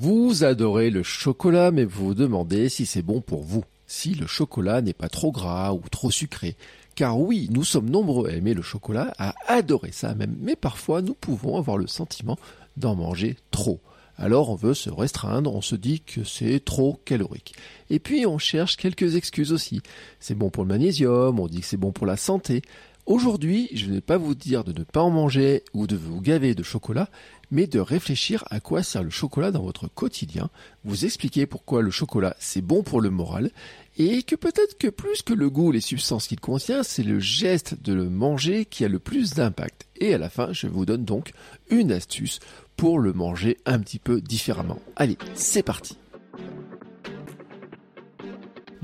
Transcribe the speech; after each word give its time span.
Vous 0.00 0.42
adorez 0.42 0.90
le 0.90 1.04
chocolat, 1.04 1.70
mais 1.70 1.84
vous 1.84 2.06
vous 2.06 2.14
demandez 2.14 2.68
si 2.68 2.84
c'est 2.84 3.02
bon 3.02 3.20
pour 3.20 3.44
vous. 3.44 3.64
Si 3.86 4.14
le 4.14 4.26
chocolat 4.26 4.82
n'est 4.82 4.92
pas 4.92 5.08
trop 5.08 5.30
gras 5.30 5.72
ou 5.72 5.82
trop 5.88 6.10
sucré. 6.10 6.56
Car 6.96 7.18
oui, 7.18 7.48
nous 7.52 7.62
sommes 7.62 7.88
nombreux 7.88 8.28
à 8.28 8.32
aimer 8.32 8.54
le 8.54 8.62
chocolat, 8.62 9.14
à 9.18 9.34
adorer 9.46 9.92
ça 9.92 10.14
même, 10.16 10.36
mais 10.40 10.56
parfois 10.56 11.00
nous 11.00 11.14
pouvons 11.14 11.56
avoir 11.58 11.78
le 11.78 11.86
sentiment 11.86 12.38
d'en 12.76 12.96
manger 12.96 13.36
trop. 13.52 13.80
Alors 14.16 14.50
on 14.50 14.56
veut 14.56 14.74
se 14.74 14.90
restreindre, 14.90 15.54
on 15.54 15.60
se 15.60 15.76
dit 15.76 16.00
que 16.00 16.24
c'est 16.24 16.60
trop 16.64 17.00
calorique. 17.04 17.54
Et 17.88 18.00
puis 18.00 18.26
on 18.26 18.38
cherche 18.38 18.76
quelques 18.76 19.14
excuses 19.14 19.52
aussi. 19.52 19.80
C'est 20.18 20.36
bon 20.36 20.50
pour 20.50 20.64
le 20.64 20.68
magnésium, 20.68 21.38
on 21.38 21.46
dit 21.46 21.60
que 21.60 21.66
c'est 21.66 21.76
bon 21.76 21.92
pour 21.92 22.06
la 22.06 22.16
santé. 22.16 22.62
Aujourd'hui, 23.06 23.68
je 23.74 23.84
ne 23.86 23.94
vais 23.94 24.00
pas 24.00 24.16
vous 24.16 24.34
dire 24.34 24.64
de 24.64 24.72
ne 24.72 24.82
pas 24.82 25.02
en 25.02 25.10
manger 25.10 25.62
ou 25.74 25.86
de 25.86 25.94
vous 25.94 26.22
gaver 26.22 26.54
de 26.54 26.62
chocolat, 26.62 27.10
mais 27.50 27.66
de 27.66 27.78
réfléchir 27.78 28.44
à 28.48 28.60
quoi 28.60 28.82
sert 28.82 29.02
le 29.02 29.10
chocolat 29.10 29.50
dans 29.50 29.62
votre 29.62 29.88
quotidien, 29.88 30.48
vous 30.84 31.04
expliquer 31.04 31.44
pourquoi 31.44 31.82
le 31.82 31.90
chocolat 31.90 32.34
c'est 32.38 32.62
bon 32.62 32.82
pour 32.82 33.02
le 33.02 33.10
moral, 33.10 33.50
et 33.98 34.22
que 34.22 34.36
peut-être 34.36 34.78
que 34.78 34.88
plus 34.88 35.20
que 35.20 35.34
le 35.34 35.50
goût, 35.50 35.70
les 35.70 35.82
substances 35.82 36.28
qu'il 36.28 36.40
contient, 36.40 36.82
c'est 36.82 37.02
le 37.02 37.20
geste 37.20 37.76
de 37.82 37.92
le 37.92 38.08
manger 38.08 38.64
qui 38.64 38.86
a 38.86 38.88
le 38.88 38.98
plus 38.98 39.34
d'impact. 39.34 39.86
Et 39.96 40.14
à 40.14 40.18
la 40.18 40.30
fin, 40.30 40.54
je 40.54 40.66
vous 40.66 40.86
donne 40.86 41.04
donc 41.04 41.32
une 41.68 41.92
astuce 41.92 42.38
pour 42.74 42.98
le 42.98 43.12
manger 43.12 43.58
un 43.66 43.80
petit 43.80 43.98
peu 43.98 44.22
différemment. 44.22 44.78
Allez, 44.96 45.18
c'est 45.34 45.62
parti 45.62 45.98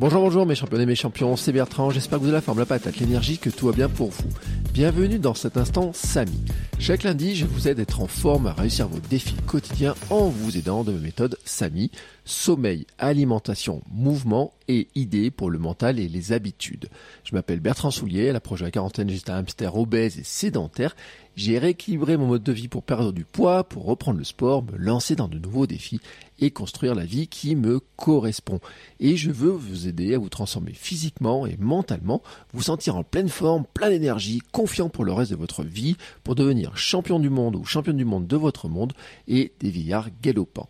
Bonjour, 0.01 0.23
bonjour 0.23 0.47
mes 0.47 0.55
champions 0.55 0.81
et 0.81 0.87
mes 0.87 0.95
champions, 0.95 1.37
c'est 1.37 1.53
Bertrand, 1.53 1.91
j'espère 1.91 2.19
que 2.19 2.23
vous 2.23 2.31
avez 2.31 2.39
la 2.39 2.41
forme, 2.41 2.59
la 2.59 2.65
patate, 2.65 2.97
l'énergie, 2.97 3.37
que 3.37 3.51
tout 3.51 3.67
va 3.67 3.73
bien 3.73 3.91
pour 3.91 4.09
vous. 4.09 4.25
Bienvenue 4.73 5.19
dans 5.19 5.35
cet 5.35 5.57
instant 5.57 5.91
Samy. 5.93 6.45
Chaque 6.79 7.03
lundi, 7.03 7.35
je 7.35 7.45
vous 7.45 7.67
aide 7.67 7.81
à 7.81 7.83
être 7.83 8.01
en 8.01 8.07
forme, 8.07 8.47
à 8.47 8.53
réussir 8.53 8.87
vos 8.87 9.01
défis 9.11 9.35
quotidiens 9.47 9.95
en 10.11 10.29
vous 10.29 10.57
aidant 10.57 10.85
de 10.85 10.93
ma 10.93 11.01
méthode 11.01 11.37
Samy, 11.45 11.91
sommeil, 12.25 12.87
alimentation, 12.99 13.83
mouvement 13.91 14.55
et 14.69 14.87
idées 14.95 15.33
pour 15.33 15.51
le 15.51 15.59
mental 15.59 15.99
et 15.99 16.09
les 16.09 16.33
habitudes. 16.33 16.89
Je 17.25 17.35
m'appelle 17.35 17.59
Bertrand 17.59 17.91
Soulier, 17.91 18.29
à 18.29 18.33
l'approche 18.33 18.61
de 18.61 18.67
la 18.67 18.71
quarantaine, 18.71 19.11
j'étais 19.11 19.31
un 19.31 19.39
hamster 19.39 19.77
obèse 19.77 20.19
et 20.19 20.25
sédentaire. 20.25 20.95
J'ai 21.37 21.59
rééquilibré 21.59 22.17
mon 22.17 22.27
mode 22.27 22.43
de 22.43 22.53
vie 22.53 22.69
pour 22.69 22.83
perdre 22.83 23.13
du 23.13 23.25
poids, 23.25 23.65
pour 23.65 23.85
reprendre 23.85 24.19
le 24.19 24.25
sport, 24.25 24.63
me 24.63 24.77
lancer 24.77 25.17
dans 25.17 25.29
de 25.29 25.39
nouveaux 25.39 25.67
défis 25.67 26.01
et 26.39 26.51
construire 26.51 26.95
la 26.95 27.05
vie 27.05 27.29
qui 27.29 27.57
me 27.57 27.81
correspond. 27.97 28.61
Et 29.01 29.17
je 29.17 29.31
veux 29.31 29.51
vous 29.51 29.89
aider 29.89 30.15
à 30.15 30.19
vous 30.19 30.29
transformer 30.29 30.73
physiquement 30.73 31.47
et 31.47 31.57
mentalement, 31.59 32.23
vous 32.53 32.63
sentir 32.63 32.97
en 32.97 33.03
pleine 33.03 33.29
forme, 33.29 33.65
plein 33.75 33.91
d'énergie, 33.91 34.41
confiant 34.61 34.91
pour 34.91 35.07
le 35.07 35.15
reste 35.15 35.31
de 35.31 35.37
votre 35.37 35.65
vie, 35.65 35.97
pour 36.23 36.35
devenir 36.35 36.77
champion 36.77 37.19
du 37.19 37.31
monde 37.31 37.57
ou 37.57 37.65
champion 37.65 37.95
du 37.95 38.05
monde 38.05 38.27
de 38.27 38.37
votre 38.37 38.69
monde 38.69 38.93
et 39.27 39.55
des 39.59 39.71
vieillards 39.71 40.11
galopants. 40.21 40.69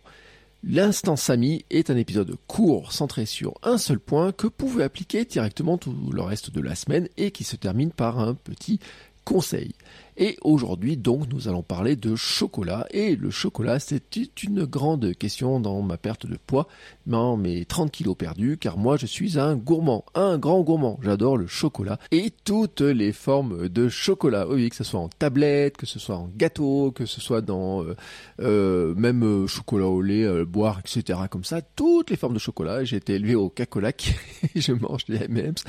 L'instant 0.63 1.17
Samy 1.17 1.65
est 1.69 1.89
un 1.89 1.97
épisode 1.97 2.37
court 2.47 2.93
centré 2.93 3.25
sur 3.25 3.55
un 3.63 3.77
seul 3.77 3.99
point 3.99 4.31
que 4.31 4.47
vous 4.47 4.51
pouvez 4.51 4.85
appliquer 4.85 5.25
directement 5.25 5.77
tout 5.77 5.93
le 6.09 6.21
reste 6.21 6.51
de 6.51 6.61
la 6.61 6.75
semaine 6.75 7.09
et 7.17 7.31
qui 7.31 7.43
se 7.43 7.57
termine 7.57 7.91
par 7.91 8.19
un 8.19 8.33
petit 8.33 8.79
conseil. 9.25 9.73
Et 10.23 10.37
aujourd'hui, 10.43 10.97
donc, 10.97 11.33
nous 11.33 11.47
allons 11.47 11.63
parler 11.63 11.95
de 11.95 12.15
chocolat. 12.15 12.85
Et 12.91 13.15
le 13.15 13.31
chocolat, 13.31 13.79
c'était 13.79 14.29
une 14.43 14.65
grande 14.65 15.15
question 15.15 15.59
dans 15.59 15.81
ma 15.81 15.97
perte 15.97 16.27
de 16.27 16.37
poids, 16.37 16.67
dans 17.07 17.37
mes 17.37 17.65
30 17.65 17.89
kilos 17.89 18.15
perdus, 18.15 18.59
car 18.59 18.77
moi, 18.77 18.97
je 18.97 19.07
suis 19.07 19.39
un 19.39 19.55
gourmand, 19.55 20.05
un 20.13 20.37
grand 20.37 20.61
gourmand. 20.61 20.99
J'adore 21.01 21.37
le 21.37 21.47
chocolat 21.47 21.97
et 22.11 22.31
toutes 22.45 22.81
les 22.81 23.13
formes 23.13 23.67
de 23.67 23.89
chocolat. 23.89 24.45
Oui, 24.47 24.69
que 24.69 24.75
ce 24.75 24.83
soit 24.83 24.99
en 24.99 25.09
tablette, 25.09 25.75
que 25.75 25.87
ce 25.87 25.97
soit 25.97 26.17
en 26.17 26.29
gâteau, 26.37 26.91
que 26.91 27.07
ce 27.07 27.19
soit 27.19 27.41
dans 27.41 27.83
euh, 27.83 27.95
euh 28.41 28.93
même 28.93 29.23
euh, 29.23 29.47
chocolat 29.47 29.87
au 29.87 30.03
lait, 30.03 30.23
euh, 30.23 30.45
boire, 30.45 30.81
etc. 30.85 31.17
Comme 31.31 31.45
ça, 31.45 31.63
toutes 31.63 32.11
les 32.11 32.15
formes 32.15 32.35
de 32.35 32.39
chocolat. 32.39 32.83
J'ai 32.83 32.97
été 32.97 33.15
élevé 33.15 33.33
au 33.33 33.49
cacolac, 33.49 34.13
je 34.55 34.73
mange 34.73 35.05
des 35.05 35.23
M&M's. 35.23 35.63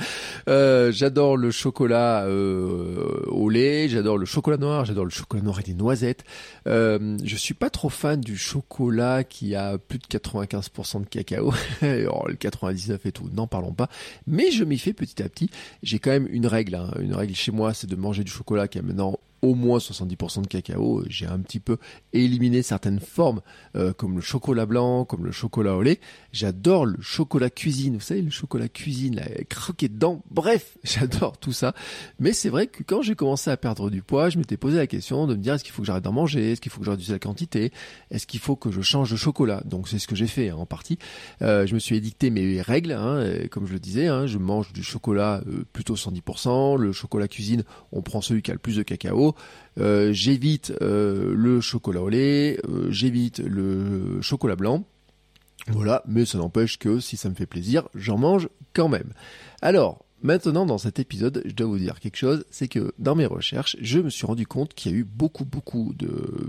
j'adore 0.95 1.37
le 1.37 1.49
chocolat 1.49 2.27
au 2.29 3.49
lait, 3.49 3.89
j'adore 3.89 4.19
le 4.19 4.27
chocolat 4.27 4.42
chocolat 4.43 4.57
noir, 4.57 4.83
j'adore 4.83 5.05
le 5.05 5.09
chocolat 5.09 5.41
noir 5.41 5.61
et 5.61 5.63
des 5.63 5.73
noisettes. 5.73 6.25
Euh, 6.67 7.17
je 7.23 7.35
suis 7.37 7.53
pas 7.53 7.69
trop 7.69 7.87
fan 7.87 8.19
du 8.19 8.35
chocolat 8.35 9.23
qui 9.23 9.55
a 9.55 9.77
plus 9.77 9.99
de 9.99 10.05
95% 10.05 10.99
de 10.99 11.05
cacao. 11.05 11.53
oh, 11.81 12.27
le 12.27 12.35
99 12.35 13.05
et 13.05 13.11
tout, 13.13 13.29
n'en 13.31 13.47
parlons 13.47 13.71
pas. 13.71 13.87
Mais 14.27 14.51
je 14.51 14.65
m'y 14.65 14.77
fais 14.77 14.91
petit 14.91 15.23
à 15.23 15.29
petit. 15.29 15.49
J'ai 15.81 15.99
quand 15.99 16.11
même 16.11 16.27
une 16.29 16.45
règle. 16.45 16.75
Hein. 16.75 16.91
Une 16.99 17.13
règle 17.13 17.33
chez 17.33 17.53
moi, 17.53 17.73
c'est 17.73 17.87
de 17.87 17.95
manger 17.95 18.25
du 18.25 18.31
chocolat 18.31 18.67
qui 18.67 18.79
a 18.79 18.81
maintenant 18.81 19.17
au 19.43 19.55
moins 19.55 19.77
70% 19.77 20.41
de 20.41 20.47
cacao. 20.47 21.03
J'ai 21.09 21.27
un 21.27 21.39
petit 21.39 21.59
peu 21.59 21.77
éliminé 22.13 22.63
certaines 22.63 23.01
formes 23.01 23.41
euh, 23.75 23.91
comme 23.91 24.15
le 24.15 24.21
chocolat 24.21 24.65
blanc, 24.65 25.03
comme 25.03 25.25
le 25.25 25.31
chocolat 25.31 25.75
au 25.75 25.81
lait. 25.81 25.99
J'adore 26.31 26.85
le 26.85 26.95
chocolat 27.01 27.49
cuisine. 27.49 27.95
Vous 27.95 27.99
savez, 27.99 28.21
le 28.21 28.31
chocolat 28.31 28.69
cuisine, 28.69 29.17
là, 29.17 29.25
croqué 29.49 29.89
dedans. 29.89 30.23
Bref, 30.31 30.77
j'adore 30.83 31.37
tout 31.37 31.51
ça. 31.51 31.75
Mais 32.19 32.31
c'est 32.31 32.49
vrai 32.49 32.67
que 32.67 32.83
quand 32.83 33.01
j'ai 33.01 33.15
commencé 33.15 33.51
à 33.51 33.57
perdre 33.57 33.89
du 33.89 34.01
poids, 34.01 34.29
je 34.29 34.37
m'étais 34.37 34.55
posé 34.55 34.77
la 34.77 34.87
question 34.87 35.27
de 35.27 35.35
me 35.35 35.41
dire 35.41 35.55
est-ce 35.55 35.65
qu'il 35.65 35.73
faut 35.73 35.81
que 35.81 35.87
j'arrête 35.87 36.05
d'en 36.05 36.13
manger? 36.13 36.53
Est-ce 36.53 36.61
qu'il 36.61 36.71
faut 36.71 36.79
que 36.79 36.85
je 36.85 36.91
réduise 36.91 37.11
la 37.11 37.19
quantité? 37.19 37.73
Est-ce 38.11 38.25
qu'il 38.25 38.39
faut 38.39 38.55
que 38.55 38.71
je 38.71 38.81
change 38.81 39.11
de 39.11 39.17
chocolat? 39.17 39.61
Donc 39.65 39.89
c'est 39.89 39.99
ce 39.99 40.07
que 40.07 40.15
j'ai 40.15 40.27
fait 40.27 40.49
hein, 40.49 40.55
en 40.55 40.65
partie. 40.65 40.97
Euh, 41.41 41.67
je 41.67 41.73
me 41.73 41.79
suis 41.79 41.97
édicté 41.97 42.29
mes 42.29 42.61
règles. 42.61 42.93
Hein, 42.93 43.47
comme 43.51 43.67
je 43.67 43.73
le 43.73 43.79
disais, 43.79 44.07
hein, 44.07 44.25
je 44.25 44.37
mange 44.37 44.71
du 44.71 44.83
chocolat 44.83 45.41
euh, 45.47 45.65
plutôt 45.73 45.95
110%. 45.95 46.77
Le 46.77 46.93
chocolat 46.93 47.27
cuisine, 47.27 47.63
on 47.91 48.01
prend 48.01 48.21
celui 48.21 48.41
qui 48.41 48.51
a 48.51 48.53
le 48.53 48.59
plus 48.59 48.77
de 48.77 48.83
cacao. 48.83 49.32
Euh, 49.79 50.13
j'évite 50.13 50.73
euh, 50.81 51.33
le 51.35 51.61
chocolat 51.61 52.01
au 52.01 52.09
lait, 52.09 52.59
euh, 52.69 52.91
j'évite 52.91 53.39
le 53.39 54.21
chocolat 54.21 54.55
blanc. 54.55 54.83
Voilà, 55.67 56.03
mais 56.07 56.25
ça 56.25 56.37
n'empêche 56.37 56.77
que 56.77 56.99
si 56.99 57.17
ça 57.17 57.29
me 57.29 57.35
fait 57.35 57.45
plaisir, 57.45 57.87
j'en 57.95 58.17
mange 58.17 58.49
quand 58.73 58.89
même. 58.89 59.13
Alors, 59.61 60.05
Maintenant, 60.23 60.65
dans 60.65 60.77
cet 60.77 60.99
épisode, 60.99 61.41
je 61.43 61.51
dois 61.51 61.67
vous 61.67 61.77
dire 61.77 61.99
quelque 61.99 62.15
chose, 62.15 62.45
c'est 62.49 62.69
que 62.69 62.93
dans 62.97 63.13
mes 63.13 63.25
recherches, 63.25 63.75
je 63.81 63.99
me 63.99 64.09
suis 64.09 64.25
rendu 64.25 64.47
compte 64.47 64.73
qu'il 64.73 64.93
y 64.93 64.95
a 64.95 64.97
eu 64.99 65.03
beaucoup, 65.03 65.43
beaucoup 65.43 65.93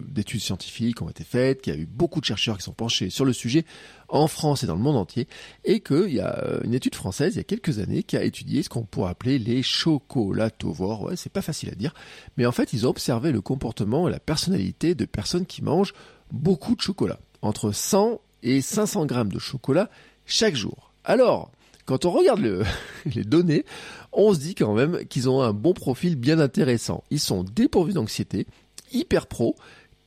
d'études 0.07 0.43
scientifiques 0.43 0.99
qui 0.99 1.03
ont 1.03 1.11
été 1.11 1.25
faites, 1.25 1.61
qu'il 1.61 1.75
y 1.75 1.77
a 1.77 1.81
eu 1.81 1.87
beaucoup 1.87 2.21
de 2.21 2.25
chercheurs 2.25 2.57
qui 2.57 2.63
sont 2.63 2.73
penchés 2.73 3.11
sur 3.11 3.25
le 3.25 3.33
sujet 3.33 3.65
en 4.09 4.29
France 4.29 4.63
et 4.63 4.69
dans 4.69 4.77
le 4.77 4.81
monde 4.81 4.97
entier, 4.97 5.27
et 5.65 5.81
qu'il 5.81 6.15
y 6.15 6.21
a 6.21 6.39
euh, 6.45 6.61
une 6.63 6.73
étude 6.73 6.95
française 6.95 7.35
il 7.35 7.39
y 7.39 7.41
a 7.41 7.45
quelques 7.45 7.81
années 7.81 8.05
qui 8.05 8.17
a 8.17 8.23
étudié 8.23 8.63
ce 8.63 8.69
qu'on 8.69 8.85
pourrait 8.85 9.11
appeler 9.11 9.41
les 9.41 9.65
chocolatovores. 9.65 11.03
Ouais, 11.03 11.17
c'est 11.17 11.33
pas 11.33 11.43
facile 11.43 11.71
à 11.71 11.75
dire, 11.75 11.95
mais 12.37 12.47
en 12.47 12.53
fait, 12.53 12.75
ils 12.75 12.87
ont 12.87 12.91
observé 12.91 13.33
le 13.33 13.41
comportement 13.41 14.07
et 14.07 14.13
la 14.13 14.21
personnalité 14.21 14.95
de 14.95 15.05
personnes 15.05 15.47
qui 15.47 15.65
mangent 15.65 15.95
beaucoup 16.31 16.77
de 16.77 16.81
chocolat, 16.81 17.19
entre 17.43 17.73
100 17.73 18.21
et 18.45 18.61
500 18.61 19.07
grammes 19.07 19.33
de 19.33 19.41
chocolat 19.41 19.91
chaque 20.27 20.55
jour. 20.55 20.93
Alors, 21.05 21.51
quand 21.87 22.05
on 22.05 22.11
regarde 22.11 22.41
les 23.15 23.25
données, 23.25 23.65
on 24.13 24.33
se 24.33 24.39
dit 24.39 24.55
quand 24.55 24.75
même 24.75 25.05
qu'ils 25.07 25.29
ont 25.29 25.43
un 25.43 25.53
bon 25.53 25.75
profil 25.75 26.17
bien 26.17 26.39
intéressant. 26.39 27.05
Ils 27.11 27.21
sont 27.21 27.45
dépourvus 27.45 27.93
d'anxiété, 27.93 28.47
hyper 28.93 29.27
pro, 29.27 29.57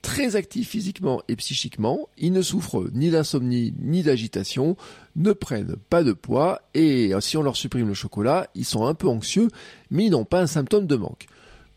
très 0.02 0.36
actifs 0.36 0.70
physiquement 0.70 1.22
et 1.28 1.36
psychiquement, 1.36 2.08
ils 2.18 2.32
ne 2.32 2.42
souffrent 2.42 2.90
ni 2.94 3.10
d'insomnie 3.10 3.74
ni 3.80 4.04
d'agitation, 4.04 4.78
ne 5.16 5.34
prennent 5.34 5.76
pas 5.90 6.04
de 6.04 6.14
poids 6.14 6.62
et 6.74 7.14
euh, 7.14 7.20
si 7.20 7.36
on 7.38 7.44
leur 7.44 7.58
supprime 7.58 7.88
le 7.88 7.94
chocolat, 7.94 8.48
ils 8.56 8.66
sont 8.66 8.86
un 8.86 8.94
peu 8.94 9.08
anxieux 9.08 9.50
mais 9.92 10.06
ils 10.06 10.12
n'ont 10.12 10.26
pas 10.26 10.42
un 10.42 10.48
symptôme 10.48 10.88
de 10.88 10.96
manque. 10.96 11.28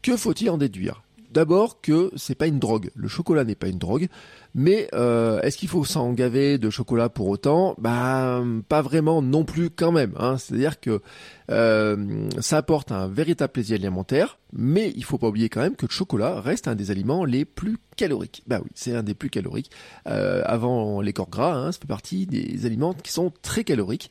Que 0.02 0.16
faut-il 0.16 0.48
en 0.50 0.58
déduire? 0.58 1.02
D'abord 1.30 1.80
que 1.80 2.10
c'est 2.16 2.34
pas 2.34 2.46
une 2.46 2.58
drogue. 2.58 2.90
Le 2.94 3.08
chocolat 3.08 3.44
n'est 3.44 3.54
pas 3.54 3.68
une 3.68 3.78
drogue. 3.78 4.08
Mais 4.54 4.88
euh, 4.94 5.40
est-ce 5.42 5.56
qu'il 5.56 5.68
faut 5.68 5.84
s'en 5.84 6.12
gaver 6.12 6.58
de 6.58 6.70
chocolat 6.70 7.08
pour 7.08 7.28
autant? 7.28 7.76
Bah 7.78 8.42
pas 8.68 8.82
vraiment 8.82 9.22
non 9.22 9.44
plus 9.44 9.70
quand 9.70 9.92
même. 9.92 10.12
Hein. 10.18 10.38
C'est-à-dire 10.38 10.80
que 10.80 11.00
euh, 11.50 12.28
ça 12.40 12.56
apporte 12.56 12.90
un 12.90 13.06
véritable 13.06 13.52
plaisir 13.52 13.76
alimentaire, 13.76 14.38
mais 14.52 14.92
il 14.96 15.04
faut 15.04 15.18
pas 15.18 15.28
oublier 15.28 15.48
quand 15.48 15.60
même 15.60 15.76
que 15.76 15.86
le 15.86 15.92
chocolat 15.92 16.40
reste 16.40 16.66
un 16.66 16.74
des 16.74 16.90
aliments 16.90 17.24
les 17.24 17.44
plus 17.44 17.78
caloriques. 17.96 18.42
Bah 18.48 18.60
oui, 18.62 18.70
c'est 18.74 18.94
un 18.94 19.04
des 19.04 19.14
plus 19.14 19.30
caloriques. 19.30 19.70
Euh, 20.08 20.42
avant 20.44 21.00
les 21.00 21.12
corps 21.12 21.30
gras, 21.30 21.54
hein, 21.54 21.70
ça 21.70 21.78
fait 21.80 21.86
partie 21.86 22.26
des 22.26 22.66
aliments 22.66 22.94
qui 22.94 23.12
sont 23.12 23.32
très 23.42 23.62
caloriques 23.62 24.10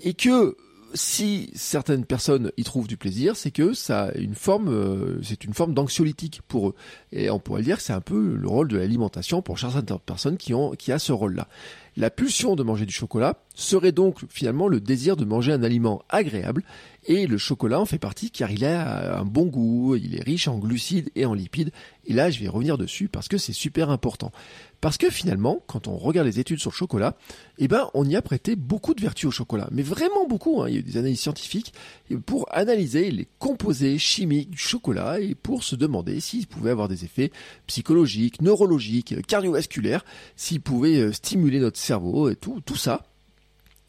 et 0.00 0.14
que 0.14 0.56
si 0.94 1.50
certaines 1.54 2.04
personnes 2.04 2.52
y 2.56 2.64
trouvent 2.64 2.88
du 2.88 2.96
plaisir, 2.96 3.36
c'est 3.36 3.50
que 3.50 3.72
ça 3.72 4.04
a 4.04 4.12
une 4.14 4.34
forme, 4.34 4.68
euh, 4.68 5.20
c'est 5.22 5.44
une 5.44 5.54
forme 5.54 5.74
d'anxiolytique 5.74 6.40
pour 6.48 6.68
eux. 6.68 6.74
Et 7.12 7.30
on 7.30 7.38
pourrait 7.38 7.62
dire 7.62 7.76
que 7.76 7.82
c'est 7.82 7.92
un 7.92 8.00
peu 8.00 8.36
le 8.36 8.48
rôle 8.48 8.68
de 8.68 8.78
l'alimentation 8.78 9.42
pour 9.42 9.58
certaines 9.58 9.98
personnes 10.04 10.36
qui 10.36 10.54
ont, 10.54 10.72
qui 10.72 10.92
a 10.92 10.98
ce 10.98 11.12
rôle-là. 11.12 11.48
La 12.00 12.08
pulsion 12.08 12.56
de 12.56 12.62
manger 12.62 12.86
du 12.86 12.94
chocolat 12.94 13.36
serait 13.54 13.92
donc 13.92 14.20
finalement 14.30 14.68
le 14.68 14.80
désir 14.80 15.16
de 15.16 15.26
manger 15.26 15.52
un 15.52 15.62
aliment 15.62 16.00
agréable 16.08 16.64
et 17.04 17.26
le 17.26 17.36
chocolat 17.36 17.78
en 17.78 17.84
fait 17.84 17.98
partie 17.98 18.30
car 18.30 18.50
il 18.50 18.64
a 18.64 19.18
un 19.18 19.26
bon 19.26 19.44
goût, 19.44 19.96
il 19.96 20.16
est 20.16 20.22
riche 20.22 20.48
en 20.48 20.56
glucides 20.56 21.10
et 21.14 21.26
en 21.26 21.34
lipides 21.34 21.72
et 22.06 22.14
là 22.14 22.30
je 22.30 22.40
vais 22.40 22.48
revenir 22.48 22.78
dessus 22.78 23.08
parce 23.08 23.28
que 23.28 23.36
c'est 23.36 23.52
super 23.52 23.90
important. 23.90 24.32
Parce 24.80 24.96
que 24.96 25.10
finalement, 25.10 25.62
quand 25.66 25.88
on 25.88 25.96
regarde 25.98 26.26
les 26.26 26.40
études 26.40 26.58
sur 26.58 26.70
le 26.70 26.74
chocolat, 26.74 27.14
eh 27.58 27.68
ben, 27.68 27.90
on 27.92 28.08
y 28.08 28.16
a 28.16 28.22
prêté 28.22 28.56
beaucoup 28.56 28.94
de 28.94 29.02
vertus 29.02 29.26
au 29.26 29.30
chocolat. 29.30 29.68
Mais 29.72 29.82
vraiment 29.82 30.26
beaucoup, 30.26 30.62
hein. 30.62 30.68
Il 30.68 30.74
y 30.74 30.76
a 30.78 30.80
eu 30.80 30.82
des 30.82 30.96
analyses 30.96 31.20
scientifiques 31.20 31.74
pour 32.24 32.46
analyser 32.50 33.10
les 33.10 33.28
composés 33.38 33.98
chimiques 33.98 34.50
du 34.50 34.58
chocolat 34.58 35.20
et 35.20 35.34
pour 35.34 35.64
se 35.64 35.76
demander 35.76 36.18
s'il 36.20 36.46
pouvait 36.46 36.70
avoir 36.70 36.88
des 36.88 37.04
effets 37.04 37.30
psychologiques, 37.66 38.40
neurologiques, 38.40 39.26
cardiovasculaires, 39.26 40.04
s'il 40.34 40.62
pouvait 40.62 40.96
euh, 40.96 41.12
stimuler 41.12 41.60
notre 41.60 41.78
cerveau 41.78 41.89
et 42.30 42.36
tout, 42.36 42.60
tout 42.64 42.76
ça. 42.76 43.02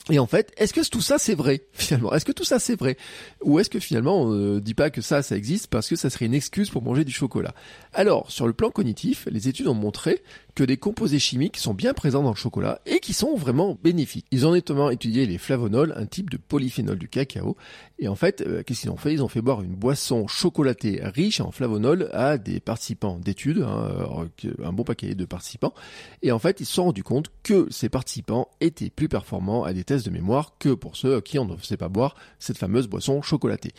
Et 0.09 0.17
en 0.17 0.25
fait, 0.25 0.51
est-ce 0.57 0.73
que 0.73 0.87
tout 0.89 1.01
ça 1.01 1.19
c'est 1.19 1.35
vrai 1.35 1.61
finalement? 1.73 2.11
Est-ce 2.13 2.25
que 2.25 2.31
tout 2.31 2.43
ça 2.43 2.57
c'est 2.57 2.75
vrai? 2.75 2.97
Ou 3.43 3.59
est-ce 3.59 3.69
que 3.69 3.79
finalement 3.79 4.21
on 4.23 4.29
ne 4.29 4.59
dit 4.59 4.73
pas 4.73 4.89
que 4.89 5.01
ça 5.01 5.21
ça 5.21 5.37
existe 5.37 5.67
parce 5.67 5.87
que 5.87 5.95
ça 5.95 6.09
serait 6.09 6.25
une 6.25 6.33
excuse 6.33 6.69
pour 6.69 6.81
manger 6.81 7.05
du 7.05 7.11
chocolat? 7.11 7.53
Alors, 7.93 8.31
sur 8.31 8.47
le 8.47 8.53
plan 8.53 8.71
cognitif, 8.71 9.27
les 9.29 9.47
études 9.47 9.67
ont 9.67 9.75
montré 9.75 10.23
que 10.55 10.63
des 10.63 10.77
composés 10.77 11.19
chimiques 11.19 11.57
sont 11.57 11.73
bien 11.73 11.93
présents 11.93 12.23
dans 12.23 12.31
le 12.31 12.35
chocolat 12.35 12.81
et 12.85 12.99
qui 12.99 13.13
sont 13.13 13.35
vraiment 13.35 13.77
bénéfiques. 13.83 14.25
Ils 14.31 14.45
ont 14.47 14.51
notamment 14.51 14.89
étudié 14.89 15.25
les 15.25 15.37
flavonols, 15.37 15.93
un 15.95 16.05
type 16.07 16.29
de 16.29 16.37
polyphénol 16.37 16.97
du 16.97 17.07
cacao. 17.07 17.55
Et 18.01 18.07
en 18.07 18.15
fait, 18.15 18.41
euh, 18.41 18.63
qu'est-ce 18.63 18.81
qu'ils 18.81 18.89
ont 18.89 18.97
fait? 18.97 19.13
Ils 19.13 19.23
ont 19.23 19.27
fait 19.27 19.41
boire 19.41 19.61
une 19.61 19.75
boisson 19.75 20.27
chocolatée 20.27 20.99
riche 21.03 21.39
en 21.39 21.51
flavonols 21.51 22.09
à 22.13 22.39
des 22.39 22.59
participants 22.59 23.19
d'études, 23.19 23.61
hein, 23.61 24.27
un 24.63 24.73
bon 24.73 24.83
paquet 24.83 25.13
de 25.13 25.25
participants. 25.25 25.75
Et 26.23 26.31
en 26.31 26.39
fait, 26.39 26.59
ils 26.59 26.65
se 26.65 26.73
sont 26.73 26.85
rendus 26.85 27.03
compte 27.03 27.31
que 27.43 27.67
ces 27.69 27.89
participants 27.89 28.49
étaient 28.59 28.89
plus 28.89 29.07
performants 29.07 29.63
à 29.63 29.73
des 29.73 29.83
tests 29.83 30.07
de 30.07 30.11
mémoire 30.11 30.57
que 30.57 30.69
pour 30.69 30.95
ceux 30.97 31.21
qui 31.21 31.39
ne 31.39 31.55
faisaient 31.55 31.77
pas 31.77 31.89
boire 31.89 32.15
cette 32.39 32.57
fameuse 32.57 32.87
boisson 32.87 33.21
chocolatée. 33.21 33.73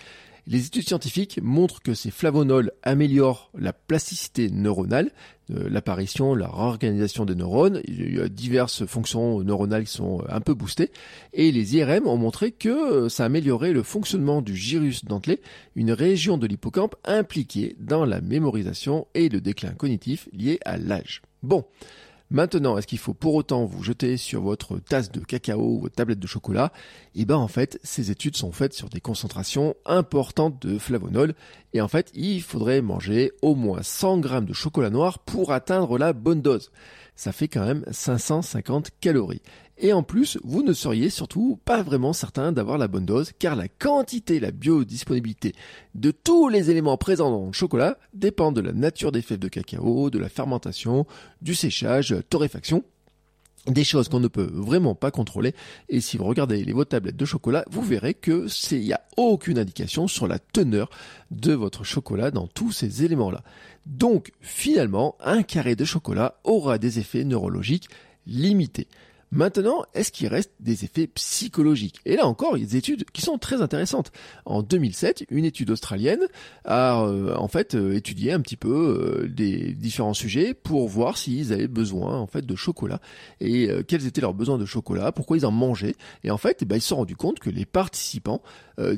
Les 0.48 0.66
études 0.66 0.86
scientifiques 0.88 1.38
montrent 1.40 1.82
que 1.82 1.94
ces 1.94 2.10
flavonols 2.10 2.72
améliorent 2.82 3.50
la 3.56 3.72
plasticité 3.72 4.50
neuronale, 4.50 5.12
euh, 5.52 5.68
l'apparition, 5.70 6.34
la 6.34 6.48
réorganisation 6.48 7.24
des 7.24 7.36
neurones. 7.36 7.80
Il 7.86 8.16
y 8.16 8.20
a 8.20 8.28
diverses 8.28 8.84
fonctions 8.86 9.42
neuronales 9.44 9.84
qui 9.84 9.92
sont 9.92 10.24
un 10.28 10.40
peu 10.40 10.54
boostées. 10.54 10.90
Et 11.32 11.52
les 11.52 11.76
IRM 11.76 12.08
ont 12.08 12.16
montré 12.16 12.50
que 12.50 12.68
euh, 13.04 13.08
ça 13.08 13.24
améliorait 13.24 13.72
le 13.72 13.84
fonctionnement 13.84 14.42
du 14.42 14.56
gyrus 14.56 15.04
dentelé, 15.04 15.40
une 15.76 15.92
région 15.92 16.38
de 16.38 16.48
l'hippocampe 16.48 16.96
impliquée 17.04 17.76
dans 17.78 18.04
la 18.04 18.20
mémorisation 18.20 19.06
et 19.14 19.28
le 19.28 19.40
déclin 19.40 19.72
cognitif 19.74 20.28
lié 20.32 20.58
à 20.64 20.76
l'âge. 20.76 21.22
Bon. 21.44 21.64
Maintenant, 22.32 22.78
est-ce 22.78 22.86
qu'il 22.86 22.98
faut 22.98 23.12
pour 23.12 23.34
autant 23.34 23.66
vous 23.66 23.82
jeter 23.82 24.16
sur 24.16 24.40
votre 24.40 24.78
tasse 24.78 25.12
de 25.12 25.20
cacao 25.20 25.60
ou 25.60 25.80
votre 25.80 25.94
tablette 25.94 26.18
de 26.18 26.26
chocolat? 26.26 26.72
Eh 27.14 27.26
ben 27.26 27.36
en 27.36 27.46
fait, 27.46 27.78
ces 27.84 28.10
études 28.10 28.38
sont 28.38 28.52
faites 28.52 28.72
sur 28.72 28.88
des 28.88 29.02
concentrations 29.02 29.74
importantes 29.84 30.66
de 30.66 30.78
flavonols 30.78 31.34
et 31.74 31.82
en 31.82 31.88
fait, 31.88 32.10
il 32.14 32.40
faudrait 32.40 32.80
manger 32.80 33.32
au 33.42 33.54
moins 33.54 33.82
100 33.82 34.20
grammes 34.20 34.46
de 34.46 34.54
chocolat 34.54 34.88
noir 34.88 35.18
pour 35.18 35.52
atteindre 35.52 35.98
la 35.98 36.14
bonne 36.14 36.40
dose. 36.40 36.70
Ça 37.16 37.32
fait 37.32 37.48
quand 37.48 37.66
même 37.66 37.84
550 37.90 38.92
calories. 38.98 39.42
Et 39.84 39.92
en 39.92 40.04
plus, 40.04 40.38
vous 40.44 40.62
ne 40.62 40.72
seriez 40.72 41.10
surtout 41.10 41.58
pas 41.64 41.82
vraiment 41.82 42.12
certain 42.12 42.52
d'avoir 42.52 42.78
la 42.78 42.86
bonne 42.86 43.04
dose, 43.04 43.32
car 43.36 43.56
la 43.56 43.66
quantité, 43.66 44.38
la 44.38 44.52
biodisponibilité 44.52 45.56
de 45.96 46.12
tous 46.12 46.48
les 46.48 46.70
éléments 46.70 46.96
présents 46.96 47.32
dans 47.32 47.46
le 47.46 47.52
chocolat 47.52 47.98
dépend 48.14 48.52
de 48.52 48.60
la 48.60 48.72
nature 48.72 49.10
des 49.10 49.22
fèves 49.22 49.40
de 49.40 49.48
cacao, 49.48 50.08
de 50.08 50.20
la 50.20 50.28
fermentation, 50.28 51.04
du 51.40 51.56
séchage, 51.56 52.14
torréfaction, 52.30 52.84
des 53.66 53.82
choses 53.82 54.08
qu'on 54.08 54.20
ne 54.20 54.28
peut 54.28 54.48
vraiment 54.52 54.94
pas 54.94 55.10
contrôler. 55.10 55.52
Et 55.88 56.00
si 56.00 56.16
vous 56.16 56.26
regardez 56.26 56.64
les 56.64 56.72
vos 56.72 56.84
tablettes 56.84 57.16
de 57.16 57.24
chocolat, 57.24 57.64
vous 57.68 57.82
verrez 57.82 58.14
que 58.14 58.46
il 58.70 58.82
n'y 58.82 58.92
a 58.92 59.02
aucune 59.16 59.58
indication 59.58 60.06
sur 60.06 60.28
la 60.28 60.38
teneur 60.38 60.90
de 61.32 61.54
votre 61.54 61.82
chocolat 61.82 62.30
dans 62.30 62.46
tous 62.46 62.70
ces 62.70 63.04
éléments-là. 63.04 63.42
Donc, 63.86 64.30
finalement, 64.40 65.16
un 65.18 65.42
carré 65.42 65.74
de 65.74 65.84
chocolat 65.84 66.36
aura 66.44 66.78
des 66.78 67.00
effets 67.00 67.24
neurologiques 67.24 67.88
limités. 68.28 68.86
Maintenant, 69.34 69.86
est-ce 69.94 70.12
qu'il 70.12 70.26
reste 70.26 70.52
des 70.60 70.84
effets 70.84 71.06
psychologiques? 71.06 72.00
Et 72.04 72.16
là 72.16 72.26
encore, 72.26 72.58
il 72.58 72.60
y 72.60 72.66
a 72.66 72.68
des 72.68 72.76
études 72.76 73.04
qui 73.12 73.22
sont 73.22 73.38
très 73.38 73.62
intéressantes. 73.62 74.12
En 74.44 74.62
2007, 74.62 75.24
une 75.30 75.46
étude 75.46 75.70
australienne 75.70 76.20
a 76.66 77.02
euh, 77.02 77.34
en 77.36 77.48
fait 77.48 77.74
euh, 77.74 77.94
étudié 77.94 78.32
un 78.32 78.40
petit 78.40 78.58
peu 78.58 79.22
euh, 79.24 79.28
des 79.28 79.72
différents 79.72 80.12
sujets 80.12 80.52
pour 80.52 80.86
voir 80.86 81.16
s'ils 81.16 81.54
avaient 81.54 81.66
besoin 81.66 82.18
en 82.18 82.26
fait 82.26 82.44
de 82.44 82.54
chocolat 82.54 83.00
et 83.40 83.70
quels 83.88 84.06
étaient 84.06 84.20
leurs 84.20 84.34
besoins 84.34 84.58
de 84.58 84.66
chocolat, 84.66 85.12
pourquoi 85.12 85.38
ils 85.38 85.46
en 85.46 85.50
mangeaient. 85.50 85.94
Et 86.24 86.30
en 86.30 86.36
fait, 86.36 86.58
eh 86.60 86.64
ben, 86.66 86.76
ils 86.76 86.82
se 86.82 86.88
sont 86.88 86.96
rendus 86.96 87.16
compte 87.16 87.38
que 87.38 87.48
les 87.48 87.64
participants 87.64 88.42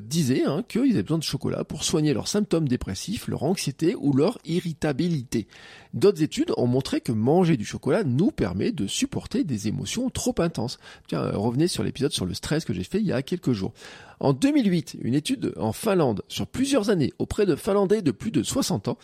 disaient 0.00 0.44
hein, 0.44 0.64
qu'ils 0.68 0.92
avaient 0.92 1.02
besoin 1.02 1.18
de 1.18 1.22
chocolat 1.22 1.64
pour 1.64 1.84
soigner 1.84 2.14
leurs 2.14 2.28
symptômes 2.28 2.68
dépressifs, 2.68 3.28
leur 3.28 3.42
anxiété 3.42 3.94
ou 3.94 4.12
leur 4.12 4.38
irritabilité. 4.44 5.46
D'autres 5.92 6.22
études 6.22 6.52
ont 6.56 6.66
montré 6.66 7.00
que 7.00 7.12
manger 7.12 7.56
du 7.56 7.64
chocolat 7.64 8.04
nous 8.04 8.30
permet 8.30 8.72
de 8.72 8.86
supporter 8.86 9.44
des 9.44 9.68
émotions 9.68 10.10
trop 10.10 10.34
intenses. 10.38 10.78
Tiens, 11.06 11.22
euh, 11.22 11.36
revenez 11.36 11.68
sur 11.68 11.84
l'épisode 11.84 12.12
sur 12.12 12.26
le 12.26 12.34
stress 12.34 12.64
que 12.64 12.72
j'ai 12.72 12.84
fait 12.84 12.98
il 12.98 13.06
y 13.06 13.12
a 13.12 13.22
quelques 13.22 13.52
jours. 13.52 13.72
En 14.20 14.32
2008, 14.32 14.96
une 15.02 15.14
étude 15.14 15.52
en 15.56 15.72
Finlande 15.72 16.22
sur 16.28 16.46
plusieurs 16.46 16.90
années 16.90 17.12
auprès 17.18 17.46
de 17.46 17.56
Finlandais 17.56 18.02
de 18.02 18.10
plus 18.10 18.30
de 18.30 18.42
60 18.42 18.88
ans 18.88 18.98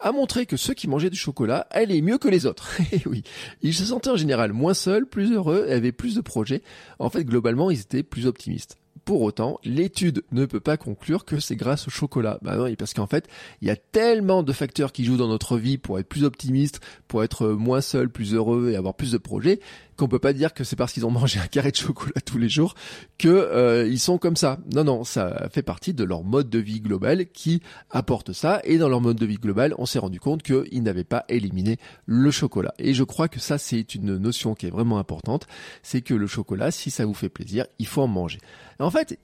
a 0.00 0.12
montré 0.12 0.46
que 0.46 0.56
ceux 0.56 0.74
qui 0.74 0.88
mangeaient 0.88 1.10
du 1.10 1.16
chocolat 1.16 1.66
allaient 1.70 2.02
mieux 2.02 2.18
que 2.18 2.28
les 2.28 2.46
autres. 2.46 2.76
Eh 2.92 3.02
oui, 3.06 3.22
ils 3.62 3.74
se 3.74 3.84
sentaient 3.84 4.10
en 4.10 4.16
général 4.16 4.52
moins 4.52 4.74
seuls, 4.74 5.06
plus 5.06 5.32
heureux 5.32 5.66
avaient 5.70 5.92
plus 5.92 6.14
de 6.14 6.20
projets. 6.20 6.62
En 6.98 7.08
fait, 7.08 7.24
globalement, 7.24 7.70
ils 7.70 7.80
étaient 7.80 8.02
plus 8.02 8.26
optimistes. 8.26 8.78
Pour 9.04 9.22
autant, 9.22 9.58
l'étude 9.64 10.22
ne 10.30 10.46
peut 10.46 10.60
pas 10.60 10.76
conclure 10.76 11.24
que 11.24 11.40
c'est 11.40 11.56
grâce 11.56 11.88
au 11.88 11.90
chocolat. 11.90 12.38
Bah 12.42 12.56
non, 12.56 12.72
parce 12.78 12.94
qu'en 12.94 13.08
fait, 13.08 13.26
il 13.60 13.66
y 13.66 13.70
a 13.70 13.76
tellement 13.76 14.44
de 14.44 14.52
facteurs 14.52 14.92
qui 14.92 15.04
jouent 15.04 15.16
dans 15.16 15.28
notre 15.28 15.58
vie 15.58 15.76
pour 15.76 15.98
être 15.98 16.08
plus 16.08 16.22
optimiste, 16.22 16.80
pour 17.08 17.24
être 17.24 17.48
moins 17.48 17.80
seul, 17.80 18.08
plus 18.08 18.34
heureux 18.34 18.70
et 18.70 18.76
avoir 18.76 18.94
plus 18.94 19.10
de 19.10 19.18
projets, 19.18 19.58
qu'on 19.96 20.08
peut 20.08 20.18
pas 20.18 20.32
dire 20.32 20.54
que 20.54 20.64
c'est 20.64 20.76
parce 20.76 20.92
qu'ils 20.92 21.04
ont 21.04 21.10
mangé 21.22 21.40
un 21.40 21.46
carré 21.46 21.70
de 21.70 21.76
chocolat 21.76 22.20
tous 22.24 22.38
les 22.38 22.48
jours 22.48 22.74
que 23.18 23.28
euh, 23.28 23.88
ils 23.88 23.98
sont 23.98 24.18
comme 24.18 24.36
ça. 24.36 24.58
Non, 24.72 24.84
non, 24.84 25.04
ça 25.04 25.48
fait 25.50 25.62
partie 25.62 25.94
de 25.94 26.04
leur 26.04 26.22
mode 26.22 26.48
de 26.48 26.58
vie 26.58 26.80
global 26.80 27.26
qui 27.26 27.60
apporte 27.90 28.32
ça. 28.32 28.60
Et 28.64 28.78
dans 28.78 28.88
leur 28.88 29.00
mode 29.00 29.16
de 29.16 29.26
vie 29.26 29.36
global, 29.36 29.74
on 29.78 29.86
s'est 29.86 29.98
rendu 29.98 30.20
compte 30.20 30.42
qu'ils 30.42 30.82
n'avaient 30.82 31.04
pas 31.04 31.24
éliminé 31.28 31.78
le 32.06 32.30
chocolat. 32.30 32.72
Et 32.78 32.94
je 32.94 33.04
crois 33.04 33.28
que 33.28 33.40
ça, 33.40 33.58
c'est 33.58 33.94
une 33.94 34.16
notion 34.16 34.54
qui 34.54 34.66
est 34.66 34.70
vraiment 34.70 34.98
importante. 34.98 35.46
C'est 35.82 36.02
que 36.02 36.14
le 36.14 36.26
chocolat, 36.26 36.70
si 36.70 36.90
ça 36.90 37.04
vous 37.04 37.14
fait 37.14 37.28
plaisir, 37.28 37.66
il 37.78 37.86
faut 37.86 38.02
en 38.02 38.08
manger. 38.08 38.38
En 38.82 38.90
fait, 38.90 39.18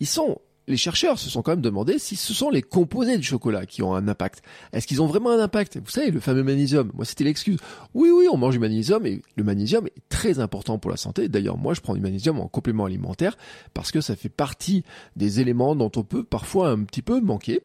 les 0.69 0.77
chercheurs 0.77 1.19
se 1.19 1.31
sont 1.31 1.43
quand 1.43 1.53
même 1.53 1.61
demandé 1.61 1.99
si 1.99 2.15
ce 2.15 2.33
sont 2.33 2.51
les 2.51 2.63
composés 2.63 3.17
du 3.17 3.25
chocolat 3.25 3.67
qui 3.67 3.83
ont 3.83 3.95
un 3.95 4.07
impact. 4.07 4.43
Est-ce 4.73 4.87
qu'ils 4.87 5.03
ont 5.03 5.07
vraiment 5.07 5.31
un 5.31 5.41
impact? 5.41 5.79
Vous 5.79 5.91
savez, 5.91 6.11
le 6.11 6.21
fameux 6.21 6.43
magnésium, 6.43 6.91
moi 6.95 7.05
c'était 7.05 7.25
l'excuse. 7.25 7.59
Oui, 7.95 8.11
oui, 8.11 8.27
on 8.31 8.37
mange 8.37 8.55
du 8.55 8.61
magnésium 8.61 9.05
et 9.07 9.23
le 9.37 9.45
magnésium 9.45 9.87
est 9.87 10.09
très 10.09 10.39
important 10.39 10.79
pour 10.79 10.91
la 10.91 10.97
santé. 10.97 11.29
D'ailleurs, 11.29 11.57
moi 11.57 11.75
je 11.75 11.81
prends 11.81 11.95
du 11.95 12.01
magnésium 12.01 12.39
en 12.39 12.49
complément 12.49 12.85
alimentaire 12.85 13.37
parce 13.75 13.91
que 13.91 14.01
ça 14.01 14.15
fait 14.15 14.29
partie 14.29 14.85
des 15.17 15.41
éléments 15.41 15.75
dont 15.75 15.91
on 15.97 16.03
peut 16.03 16.23
parfois 16.23 16.71
un 16.71 16.85
petit 16.85 17.03
peu 17.03 17.21
manquer. 17.21 17.63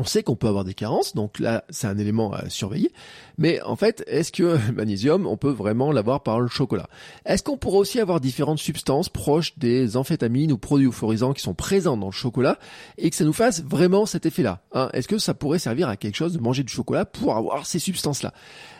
On 0.00 0.04
sait 0.04 0.24
qu'on 0.24 0.34
peut 0.34 0.48
avoir 0.48 0.64
des 0.64 0.74
carences, 0.74 1.14
donc 1.14 1.38
là 1.38 1.64
c'est 1.70 1.86
un 1.86 1.98
élément 1.98 2.32
à 2.32 2.48
surveiller. 2.50 2.90
Mais 3.38 3.60
en 3.62 3.76
fait, 3.76 4.02
est-ce 4.06 4.32
que 4.32 4.42
le 4.42 4.72
magnésium, 4.74 5.26
on 5.26 5.36
peut 5.36 5.50
vraiment 5.50 5.92
l'avoir 5.92 6.22
par 6.22 6.40
le 6.40 6.48
chocolat? 6.48 6.88
Est-ce 7.26 7.42
qu'on 7.42 7.56
pourrait 7.56 7.78
aussi 7.78 8.00
avoir 8.00 8.20
différentes 8.20 8.58
substances 8.58 9.08
proches 9.08 9.56
des 9.56 9.96
amphétamines 9.96 10.50
ou 10.50 10.58
produits 10.58 10.88
euphorisants 10.88 11.32
qui 11.32 11.42
sont 11.42 11.54
présents 11.54 11.96
dans 11.96 12.06
le 12.06 12.12
chocolat 12.12 12.58
et 12.98 13.10
que 13.10 13.16
ça 13.16 13.24
nous 13.24 13.32
fasse 13.32 13.62
vraiment 13.62 14.04
cet 14.06 14.26
effet-là 14.26 14.62
hein? 14.72 14.88
Est-ce 14.92 15.06
que 15.06 15.18
ça 15.18 15.34
pourrait 15.34 15.60
servir 15.60 15.88
à 15.88 15.96
quelque 15.96 16.16
chose 16.16 16.32
de 16.32 16.40
manger 16.40 16.64
du 16.64 16.72
chocolat 16.72 17.04
pour 17.04 17.36
avoir 17.36 17.66
ces 17.66 17.78
substances-là? 17.78 18.32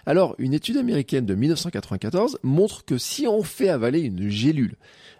Alors, 0.06 0.34
une 0.38 0.54
étude 0.54 0.76
américaine 0.76 1.26
de 1.26 1.34
1994 1.34 2.38
montre 2.42 2.84
que 2.84 2.99
si 2.99 3.26
on 3.26 3.42
fait 3.42 3.68
avaler 3.68 4.00
une 4.00 4.28
gélule 4.28 4.76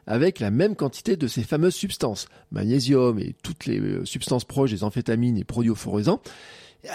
avec 0.07 0.41
la 0.41 0.51
même 0.51 0.77
quantité 0.77 1.17
de 1.17 1.27
ces 1.27 1.43
fameuses 1.43 1.75
substances, 1.75 2.27
magnésium 2.51 3.19
et 3.19 3.35
toutes 3.43 3.65
les 3.65 3.81
euh, 3.81 4.05
substances 4.05 4.45
proches 4.45 4.71
des 4.71 4.85
amphétamines 4.85 5.39
et 5.39 5.45
produits 5.45 5.73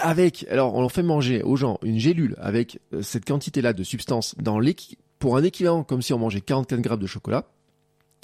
avec, 0.00 0.46
alors 0.48 0.74
on 0.74 0.88
fait 0.88 1.02
manger 1.02 1.42
aux 1.42 1.56
gens 1.56 1.78
une 1.82 1.98
gélule 1.98 2.36
avec 2.38 2.78
euh, 2.92 3.02
cette 3.02 3.24
quantité-là 3.24 3.72
de 3.72 3.82
substances 3.82 4.36
dans 4.38 4.60
pour 5.18 5.36
un 5.36 5.42
équivalent 5.42 5.82
comme 5.82 6.02
si 6.02 6.12
on 6.12 6.18
mangeait 6.18 6.40
44 6.40 6.80
grammes 6.80 7.00
de 7.00 7.06
chocolat, 7.06 7.46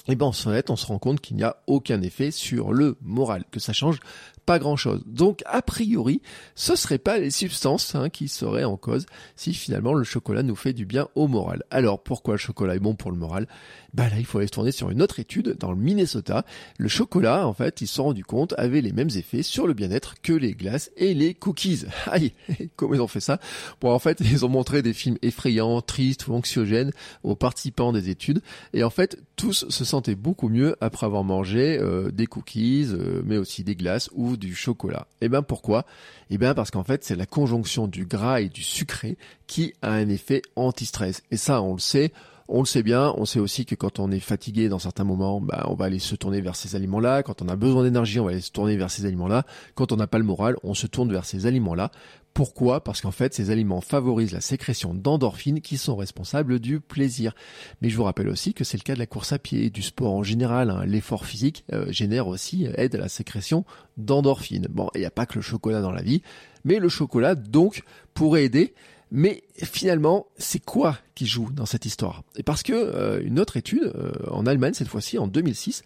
et 0.07 0.15
ben 0.15 0.27
en 0.27 0.31
fait, 0.31 0.69
on 0.69 0.75
se 0.75 0.85
rend 0.85 0.99
compte 0.99 1.19
qu'il 1.19 1.35
n'y 1.35 1.43
a 1.43 1.57
aucun 1.67 2.01
effet 2.01 2.31
sur 2.31 2.71
le 2.71 2.97
moral, 3.01 3.43
que 3.51 3.59
ça 3.59 3.73
change 3.73 3.99
pas 4.47 4.59
grand 4.59 4.77
chose. 4.77 5.03
Donc 5.05 5.43
a 5.45 5.61
priori, 5.61 6.21
ce 6.55 6.77
serait 6.77 6.97
pas 6.97 7.19
les 7.19 7.31
substances 7.31 7.93
hein, 7.95 8.09
qui 8.09 8.29
seraient 8.29 8.63
en 8.63 8.77
cause 8.77 9.05
si 9.35 9.53
finalement 9.53 9.93
le 9.93 10.05
chocolat 10.05 10.41
nous 10.41 10.55
fait 10.55 10.71
du 10.71 10.85
bien 10.85 11.09
au 11.15 11.27
moral. 11.27 11.63
Alors 11.69 12.01
pourquoi 12.01 12.35
le 12.35 12.39
chocolat 12.39 12.75
est 12.75 12.79
bon 12.79 12.95
pour 12.95 13.11
le 13.11 13.17
moral? 13.17 13.47
Bah 13.93 14.09
là, 14.09 14.19
il 14.19 14.25
faut 14.25 14.37
aller 14.37 14.47
se 14.47 14.53
tourner 14.53 14.71
sur 14.71 14.89
une 14.89 15.01
autre 15.01 15.19
étude 15.19 15.57
dans 15.59 15.71
le 15.71 15.77
Minnesota. 15.77 16.45
Le 16.77 16.87
chocolat, 16.87 17.47
en 17.47 17.53
fait, 17.53 17.81
ils 17.81 17.87
se 17.87 17.95
sont 17.95 18.05
rendus 18.05 18.23
compte 18.23 18.53
avait 18.57 18.81
les 18.81 18.93
mêmes 18.93 19.09
effets 19.15 19.43
sur 19.43 19.67
le 19.67 19.73
bien-être 19.73 20.15
que 20.21 20.33
les 20.33 20.53
glaces 20.53 20.91
et 20.95 21.13
les 21.13 21.33
cookies. 21.33 21.85
Aïe, 22.05 22.31
comment 22.75 22.93
ils 22.93 23.01
ont 23.01 23.07
fait 23.07 23.19
ça? 23.19 23.39
Bon, 23.81 23.91
en 23.91 23.99
fait, 23.99 24.21
ils 24.21 24.45
ont 24.45 24.49
montré 24.49 24.81
des 24.81 24.93
films 24.93 25.17
effrayants, 25.23 25.81
tristes 25.81 26.27
ou 26.27 26.33
anxiogènes 26.33 26.91
aux 27.23 27.35
participants 27.35 27.91
des 27.91 28.09
études 28.09 28.41
et 28.73 28.83
en 28.83 28.89
fait, 28.89 29.19
tous 29.35 29.67
se 29.67 29.83
sentaient 29.83 30.15
beaucoup 30.15 30.47
mieux 30.47 30.75
après 30.79 31.05
avoir 31.05 31.23
mangé 31.23 31.77
euh, 31.79 32.11
des 32.11 32.27
cookies, 32.27 32.87
euh, 32.91 33.21
mais 33.25 33.37
aussi 33.37 33.63
des 33.63 33.75
glaces 33.75 34.09
ou 34.13 34.36
du 34.37 34.55
chocolat. 34.55 35.07
Et 35.21 35.25
eh 35.25 35.29
ben 35.29 35.41
pourquoi? 35.41 35.85
Eh 36.29 36.37
bien 36.37 36.53
parce 36.53 36.71
qu'en 36.71 36.83
fait 36.83 37.03
c'est 37.03 37.15
la 37.15 37.25
conjonction 37.25 37.87
du 37.87 38.05
gras 38.05 38.41
et 38.41 38.49
du 38.49 38.63
sucré 38.63 39.17
qui 39.47 39.73
a 39.81 39.91
un 39.91 40.09
effet 40.09 40.41
anti-stress. 40.55 41.23
Et 41.31 41.37
ça 41.37 41.61
on 41.61 41.73
le 41.73 41.79
sait. 41.79 42.11
On 42.49 42.59
le 42.59 42.65
sait 42.65 42.83
bien, 42.83 43.13
on 43.17 43.25
sait 43.25 43.39
aussi 43.39 43.65
que 43.65 43.75
quand 43.75 43.99
on 43.99 44.09
est 44.09 44.19
fatigué 44.19 44.69
dans 44.69 44.79
certains 44.79 45.03
moments, 45.03 45.41
bah, 45.41 45.65
on 45.69 45.75
va 45.75 45.85
aller 45.85 45.99
se 45.99 46.15
tourner 46.15 46.39
vers 46.41 46.55
ces 46.55 46.75
aliments-là. 46.75 47.23
Quand 47.23 47.41
on 47.41 47.49
a 47.49 47.55
besoin 47.55 47.83
d'énergie, 47.83 48.19
on 48.19 48.25
va 48.25 48.31
aller 48.31 48.41
se 48.41 48.51
tourner 48.51 48.77
vers 48.77 48.89
ces 48.89 49.05
aliments-là. 49.05 49.43
Quand 49.75 49.91
on 49.91 49.97
n'a 49.97 50.07
pas 50.07 50.17
le 50.17 50.23
moral, 50.23 50.55
on 50.63 50.73
se 50.73 50.87
tourne 50.87 51.11
vers 51.11 51.25
ces 51.25 51.45
aliments-là 51.45 51.91
pourquoi? 52.37 52.83
Parce 52.83 53.01
qu'en 53.01 53.09
fait, 53.09 53.33
ces 53.33 53.49
aliments 53.49 53.81
favorisent 53.81 54.31
la 54.31 54.41
sécrétion 54.41 54.93
d'endorphines 54.93 55.59
qui 55.59 55.75
sont 55.75 55.95
responsables 55.95 56.59
du 56.59 56.79
plaisir. 56.79 57.33
Mais 57.81 57.89
je 57.89 57.97
vous 57.97 58.03
rappelle 58.03 58.29
aussi 58.29 58.53
que 58.53 58.63
c'est 58.63 58.77
le 58.77 58.83
cas 58.83 58.93
de 58.93 58.99
la 58.99 59.07
course 59.07 59.33
à 59.33 59.39
pied, 59.39 59.71
du 59.71 59.81
sport 59.81 60.13
en 60.13 60.21
général. 60.21 60.69
Hein. 60.69 60.85
L'effort 60.85 61.25
physique 61.25 61.65
euh, 61.73 61.91
génère 61.91 62.27
aussi, 62.27 62.67
euh, 62.67 62.73
aide 62.77 62.93
à 62.93 62.99
la 62.99 63.09
sécrétion 63.09 63.65
d'endorphines. 63.97 64.67
Bon, 64.69 64.87
il 64.93 64.99
n'y 64.99 65.07
a 65.07 65.09
pas 65.09 65.25
que 65.25 65.33
le 65.33 65.41
chocolat 65.41 65.81
dans 65.81 65.89
la 65.89 66.03
vie, 66.03 66.21
mais 66.63 66.77
le 66.77 66.89
chocolat, 66.89 67.33
donc, 67.33 67.81
pourrait 68.13 68.43
aider. 68.43 68.75
Mais 69.11 69.43
finalement, 69.55 70.27
c'est 70.37 70.63
quoi 70.63 70.97
qui 71.15 71.25
joue 71.25 71.49
dans 71.51 71.65
cette 71.65 71.85
histoire? 71.85 72.23
Et 72.35 72.43
parce 72.43 72.63
que 72.63 72.73
euh, 72.73 73.21
une 73.23 73.39
autre 73.39 73.57
étude, 73.57 73.93
en 74.29 74.45
Allemagne 74.45 74.73
cette 74.73 74.87
fois-ci, 74.89 75.17
en 75.17 75.27
2006, 75.27 75.83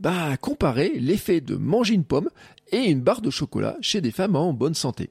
bah, 0.00 0.30
a 0.30 0.36
comparé 0.36 0.92
l'effet 0.98 1.40
de 1.40 1.56
manger 1.56 1.94
une 1.94 2.04
pomme 2.04 2.30
et 2.70 2.90
une 2.90 3.00
barre 3.00 3.20
de 3.20 3.30
chocolat 3.30 3.76
chez 3.80 4.00
des 4.00 4.10
femmes 4.10 4.36
en 4.36 4.52
bonne 4.52 4.74
santé. 4.74 5.10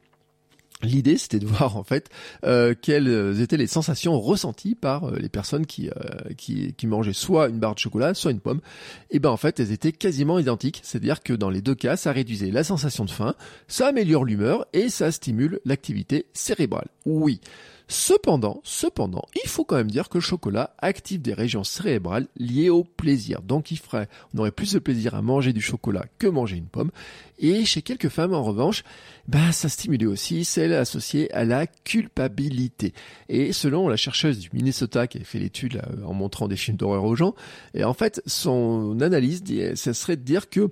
L'idée, 0.84 1.18
c'était 1.18 1.40
de 1.40 1.46
voir 1.46 1.78
en 1.78 1.84
fait 1.84 2.10
euh, 2.44 2.74
quelles 2.80 3.42
étaient 3.42 3.58
les 3.58 3.68
sensations 3.68 4.20
ressenties 4.20 4.76
par 4.76 5.06
euh, 5.06 5.18
les 5.20 5.30
personnes 5.30 5.66
qui, 5.66 5.90
euh, 5.90 6.34
qui, 6.38 6.74
qui 6.74 6.88
mangeaient 6.88 7.14
soit 7.14 7.50
une 7.50 7.60
barre 7.60 7.76
de 7.76 7.80
chocolat, 7.80 8.14
soit 8.14 8.32
une 8.32 8.40
pomme. 8.40 8.62
Et 9.10 9.20
ben 9.20 9.30
en 9.30 9.38
fait, 9.38 9.60
elles 9.60 9.72
étaient 9.72 9.92
quasiment 9.92 10.40
identiques. 10.40 10.82
C'est-à-dire 10.84 11.22
que 11.22 11.34
dans 11.34 11.50
les 11.50 11.62
deux 11.62 11.76
cas, 11.76 11.98
ça 11.98 12.12
réduisait 12.12 12.52
la 12.52 12.64
sensation 12.64 13.06
de 13.06 13.12
faim, 13.12 13.36
ça 13.68 13.88
améliore 13.88 14.26
l'humeur 14.26 14.66
et 14.74 14.90
ça 14.90 15.12
stimule 15.12 15.60
l'activité 15.66 16.26
cérébrale. 16.34 16.88
Oui, 17.06 17.42
Cependant, 17.92 18.62
cependant, 18.64 19.26
il 19.44 19.50
faut 19.50 19.66
quand 19.66 19.76
même 19.76 19.92
dire 19.92 20.08
que 20.08 20.18
le 20.18 20.22
chocolat 20.22 20.74
active 20.78 21.22
des 21.22 21.34
régions 21.34 21.66
cérébrales 21.66 22.30
liées 22.38 22.70
au 22.70 22.86
plaisir. 22.86 23.42
Donc 23.42 23.70
il 23.70 23.78
ferait, 23.78 24.08
on 24.34 24.40
aurait 24.40 24.52
plus 24.52 24.72
de 24.72 24.80
plaisir 24.80 25.14
à 25.14 25.22
manger 25.22 25.52
du 25.52 25.60
chocolat 25.60 26.06
que 26.18 26.28
manger 26.28 26.56
une 26.56 26.68
pomme. 26.68 26.92
Et 27.38 27.66
chez 27.66 27.82
quelques 27.82 28.08
femmes, 28.08 28.34
en 28.34 28.44
revanche, 28.44 28.86
bah, 29.28 29.52
ça 29.52 29.68
stimulait 29.68 30.06
aussi 30.06 30.46
celle 30.46 30.72
associée 30.72 31.30
à 31.34 31.44
la 31.44 31.68
culpabilité. 31.68 32.94
Et 33.28 33.52
selon 33.52 33.90
la 33.90 33.98
chercheuse 33.98 34.40
du 34.40 34.50
Minnesota 34.54 35.06
qui 35.06 35.18
a 35.18 35.24
fait 35.26 35.40
l'étude 35.40 35.82
en 36.06 36.14
montrant 36.14 36.48
des 36.48 36.56
films 36.56 36.78
d'horreur 36.78 37.04
aux 37.04 37.18
gens, 37.18 37.36
et 37.74 37.84
en 37.84 37.94
fait, 37.94 38.22
son 38.26 39.02
analyse, 39.02 39.44
ça 39.76 39.94
serait 39.94 40.16
de 40.16 40.24
dire 40.24 40.50
que 40.50 40.72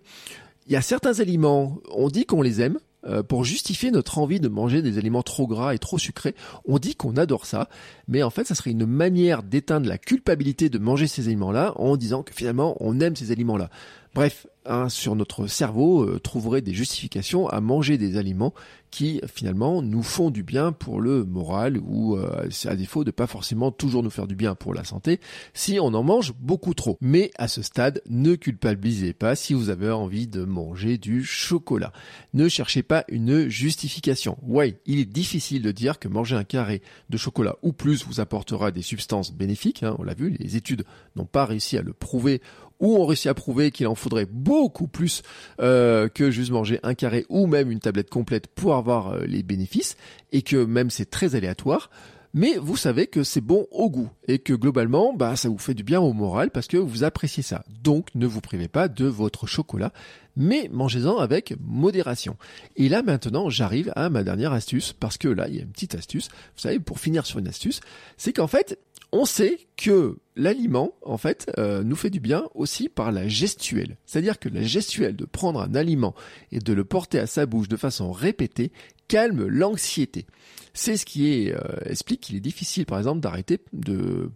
il 0.68 0.72
y 0.72 0.78
a 0.78 0.82
certains 0.82 1.20
aliments, 1.20 1.80
on 1.92 2.08
dit 2.08 2.26
qu'on 2.26 2.42
les 2.42 2.62
aime, 2.62 2.80
euh, 3.06 3.24
pour 3.24 3.46
justifier 3.46 3.92
notre 3.92 4.18
envie 4.18 4.40
de 4.40 4.50
manger 4.50 4.82
des 4.82 4.98
aliments 4.98 5.24
trop 5.24 5.48
gras 5.48 5.74
et 5.74 5.80
trop 5.80 5.98
sucrés. 5.98 6.36
On 6.66 6.80
dit 6.80 6.96
qu'on 6.96 7.16
adore 7.16 7.46
ça, 7.46 7.70
mais 8.08 8.24
en 8.24 8.30
fait, 8.30 8.46
ça 8.46 8.56
serait 8.56 8.72
une 8.72 8.86
manière 8.86 9.42
d'éteindre 9.42 9.88
la 9.88 9.98
culpabilité 9.98 10.70
de 10.70 10.80
manger 10.80 11.08
ces 11.08 11.28
aliments-là 11.28 11.74
en 11.78 11.96
disant 11.96 12.24
que 12.24 12.34
finalement, 12.34 12.76
on 12.82 13.00
aime 13.00 13.16
ces 13.16 13.32
aliments-là. 13.32 13.70
Bref, 14.16 14.48
hein, 14.70 14.90
sur 14.90 15.16
notre 15.16 15.48
cerveau 15.48 16.04
euh, 16.04 16.20
trouverait 16.20 16.62
des 16.62 16.74
justifications 16.74 17.48
à 17.50 17.60
manger 17.60 17.98
des 17.98 18.18
aliments 18.18 18.54
qui 18.92 19.22
finalement 19.32 19.82
nous 19.82 20.04
font 20.04 20.32
du 20.32 20.44
bien 20.44 20.72
pour 20.72 21.02
le 21.02 21.24
moral 21.24 21.78
ou 21.78 22.16
euh, 22.16 22.50
à 22.66 22.76
défaut 22.76 23.04
de 23.04 23.12
pas 23.12 23.28
forcément 23.28 23.72
toujours 23.72 24.04
nous 24.04 24.10
faire 24.10 24.28
du 24.28 24.36
bien 24.36 24.56
pour 24.56 24.74
la 24.74 24.84
santé 24.84 25.20
si 25.54 25.80
on 25.80 25.94
en 25.94 26.04
mange 26.04 26.34
beaucoup 26.40 26.74
trop. 26.74 26.98
Mais 27.02 27.32
à 27.38 27.48
ce 27.48 27.62
stade, 27.62 28.02
ne 28.10 28.36
culpabilisez 28.36 29.14
pas 29.14 29.36
si 29.36 29.54
vous 29.54 29.70
avez 29.70 29.92
envie 29.92 30.28
de 30.28 30.44
manger 30.44 30.98
du 30.98 31.24
chocolat. 31.24 31.94
Ne 32.34 32.48
cherchez 32.48 32.84
pas 32.84 33.06
une 33.10 33.48
justification. 33.48 34.38
Ouais, 34.42 34.80
il 34.86 35.00
est 35.00 35.06
difficile 35.06 35.62
de 35.62 35.72
dire 35.72 36.00
que 36.00 36.08
manger 36.08 36.36
un 36.36 36.44
carré 36.44 36.82
de 37.10 37.18
chocolat 37.18 37.56
ou 37.62 37.74
plus 37.74 38.06
vous 38.06 38.20
apportera 38.20 38.72
des 38.72 38.82
substances 38.82 39.34
bénéfiques. 39.34 39.84
Hein, 39.84 39.96
on 40.00 40.04
l'a 40.04 40.14
vu, 40.14 40.36
les 40.40 40.56
études 40.56 40.86
n'ont 41.16 41.26
pas 41.26 41.46
réussi 41.46 41.78
à 41.78 41.82
le 41.82 41.94
prouver 41.94 42.42
ou 42.80 42.98
ont 42.98 43.06
réussi 43.06 43.30
à 43.30 43.34
prouver 43.34 43.72
qu'il 43.72 43.88
en 43.88 43.96
faudrait 43.96 44.28
beaucoup 44.30 44.88
plus 44.88 45.22
euh, 45.62 46.08
que 46.08 46.32
juste 46.32 46.52
manger 46.52 46.80
un 46.84 46.94
carré 46.94 47.26
ou 47.30 47.48
même 47.48 47.72
une 47.72 47.80
tablette 47.80 48.10
complète 48.10 48.48
pour 48.48 48.76
avoir 48.76 49.14
euh, 49.14 49.26
les 49.26 49.44
bénéfices, 49.44 49.98
et 50.32 50.42
que 50.42 50.64
même 50.64 50.90
c'est 50.90 51.10
très 51.10 51.36
aléatoire. 51.36 51.90
Mais 52.34 52.58
vous 52.58 52.78
savez 52.78 53.08
que 53.08 53.24
c'est 53.24 53.42
bon 53.42 53.66
au 53.72 53.90
goût 53.90 54.10
et 54.28 54.38
que 54.38 54.54
globalement, 54.54 55.14
bah, 55.14 55.36
ça 55.36 55.50
vous 55.50 55.58
fait 55.58 55.74
du 55.74 55.84
bien 55.84 56.00
au 56.00 56.14
moral 56.14 56.52
parce 56.52 56.68
que 56.68 56.78
vous 56.78 57.04
appréciez 57.04 57.42
ça. 57.42 57.64
Donc, 57.82 58.10
ne 58.14 58.28
vous 58.28 58.40
privez 58.40 58.68
pas 58.68 58.88
de 58.88 59.06
votre 59.06 59.48
chocolat, 59.48 59.92
mais 60.36 60.70
mangez-en 60.72 61.18
avec 61.18 61.56
modération. 61.60 62.38
Et 62.76 62.88
là, 62.88 63.02
maintenant, 63.02 63.50
j'arrive 63.50 63.92
à 63.96 64.12
ma 64.12 64.24
dernière 64.24 64.54
astuce 64.54 64.94
parce 64.94 65.18
que 65.18 65.28
là, 65.28 65.48
il 65.48 65.56
y 65.56 65.60
a 65.60 65.64
une 65.64 65.72
petite 65.72 65.96
astuce. 65.96 66.30
Vous 66.56 66.62
savez, 66.62 66.80
pour 66.80 67.00
finir 67.00 67.26
sur 67.26 67.40
une 67.40 67.48
astuce, 67.48 67.82
c'est 68.16 68.34
qu'en 68.34 68.48
fait, 68.48 68.78
on 69.12 69.26
sait 69.26 69.60
que 69.76 70.18
l'aliment, 70.36 70.94
en 71.04 71.18
fait, 71.18 71.52
euh, 71.58 71.84
nous 71.84 71.96
fait 71.96 72.10
du 72.10 72.20
bien 72.20 72.46
aussi 72.54 72.90
par 72.90 73.12
la 73.12 73.28
gestuelle. 73.28 73.98
C'est-à-dire 74.06 74.40
que 74.40 74.50
la 74.50 74.62
gestuelle 74.62 75.16
de 75.16 75.26
prendre 75.26 75.62
un 75.62 75.76
aliment 75.76 76.14
et 76.52 76.60
de 76.60 76.74
le 76.74 76.84
porter 76.84 77.20
à 77.20 77.28
sa 77.28 77.46
bouche 77.46 77.68
de 77.68 77.78
façon 77.78 78.12
répétée 78.12 78.72
calme 79.08 79.48
l'anxiété. 79.48 80.26
C'est 80.74 80.98
ce 80.98 81.06
qui 81.06 81.52
euh, 81.52 81.58
explique 81.86 82.22
qu'il 82.22 82.36
est 82.36 82.42
difficile, 82.42 82.86
par 82.86 82.98
exemple, 82.98 83.22
d'arrêter 83.22 83.60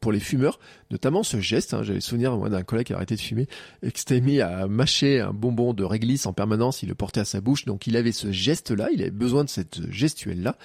pour 0.02 0.12
les 0.12 0.20
fumeurs, 0.20 0.60
notamment 0.92 1.24
ce 1.24 1.40
geste. 1.40 1.74
Hein, 1.74 1.84
J'avais 1.84 2.02
souvenir 2.02 2.36
moi 2.38 2.50
d'un 2.50 2.64
collègue 2.64 2.88
qui 2.88 2.94
a 2.94 2.98
arrêté 2.98 3.16
de 3.16 3.22
fumer 3.22 3.48
et 3.82 3.92
qui 3.92 4.00
s'était 4.00 4.22
mis 4.22 4.42
à 4.42 4.68
mâcher 4.68 5.20
un 5.20 5.34
bonbon 5.34 5.74
de 5.74 5.84
réglisse 5.84 6.26
en 6.26 6.34
permanence. 6.34 6.84
Il 6.84 6.90
le 6.90 6.96
portait 6.96 7.22
à 7.22 7.26
sa 7.26 7.42
bouche, 7.42 7.66
donc 7.66 7.88
il 7.88 7.96
avait 7.98 8.12
ce 8.12 8.32
geste-là. 8.32 8.90
Il 8.94 9.02
avait 9.02 9.12
besoin 9.12 9.44
de 9.44 9.50
cette 9.50 9.90
gestuelle-là. 9.92 10.58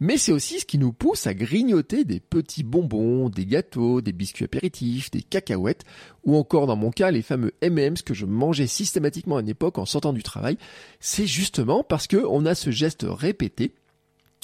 Mais 0.00 0.16
c'est 0.16 0.32
aussi 0.32 0.60
ce 0.60 0.64
qui 0.64 0.78
nous 0.78 0.92
pousse 0.92 1.26
à 1.26 1.34
grignoter 1.34 2.04
des 2.04 2.20
petits 2.20 2.62
bonbons, 2.62 3.28
des 3.28 3.46
gâteaux, 3.46 4.00
des 4.00 4.12
biscuits 4.12 4.44
apéritifs, 4.44 5.10
des 5.10 5.22
cacahuètes, 5.22 5.84
ou 6.24 6.36
encore 6.36 6.66
dans 6.66 6.76
mon 6.76 6.90
cas 6.90 7.10
les 7.10 7.22
fameux 7.22 7.52
M&M's 7.60 8.02
que 8.02 8.14
je 8.14 8.26
mangeais 8.26 8.66
systématiquement 8.66 9.36
à 9.36 9.40
une 9.40 9.48
époque 9.48 9.78
en 9.78 9.86
sortant 9.86 10.12
du 10.12 10.22
travail. 10.22 10.56
C'est 11.00 11.26
justement 11.26 11.84
parce 11.84 12.06
que 12.06 12.24
on 12.28 12.46
a 12.46 12.54
ce 12.54 12.70
geste 12.70 13.06
répété 13.08 13.72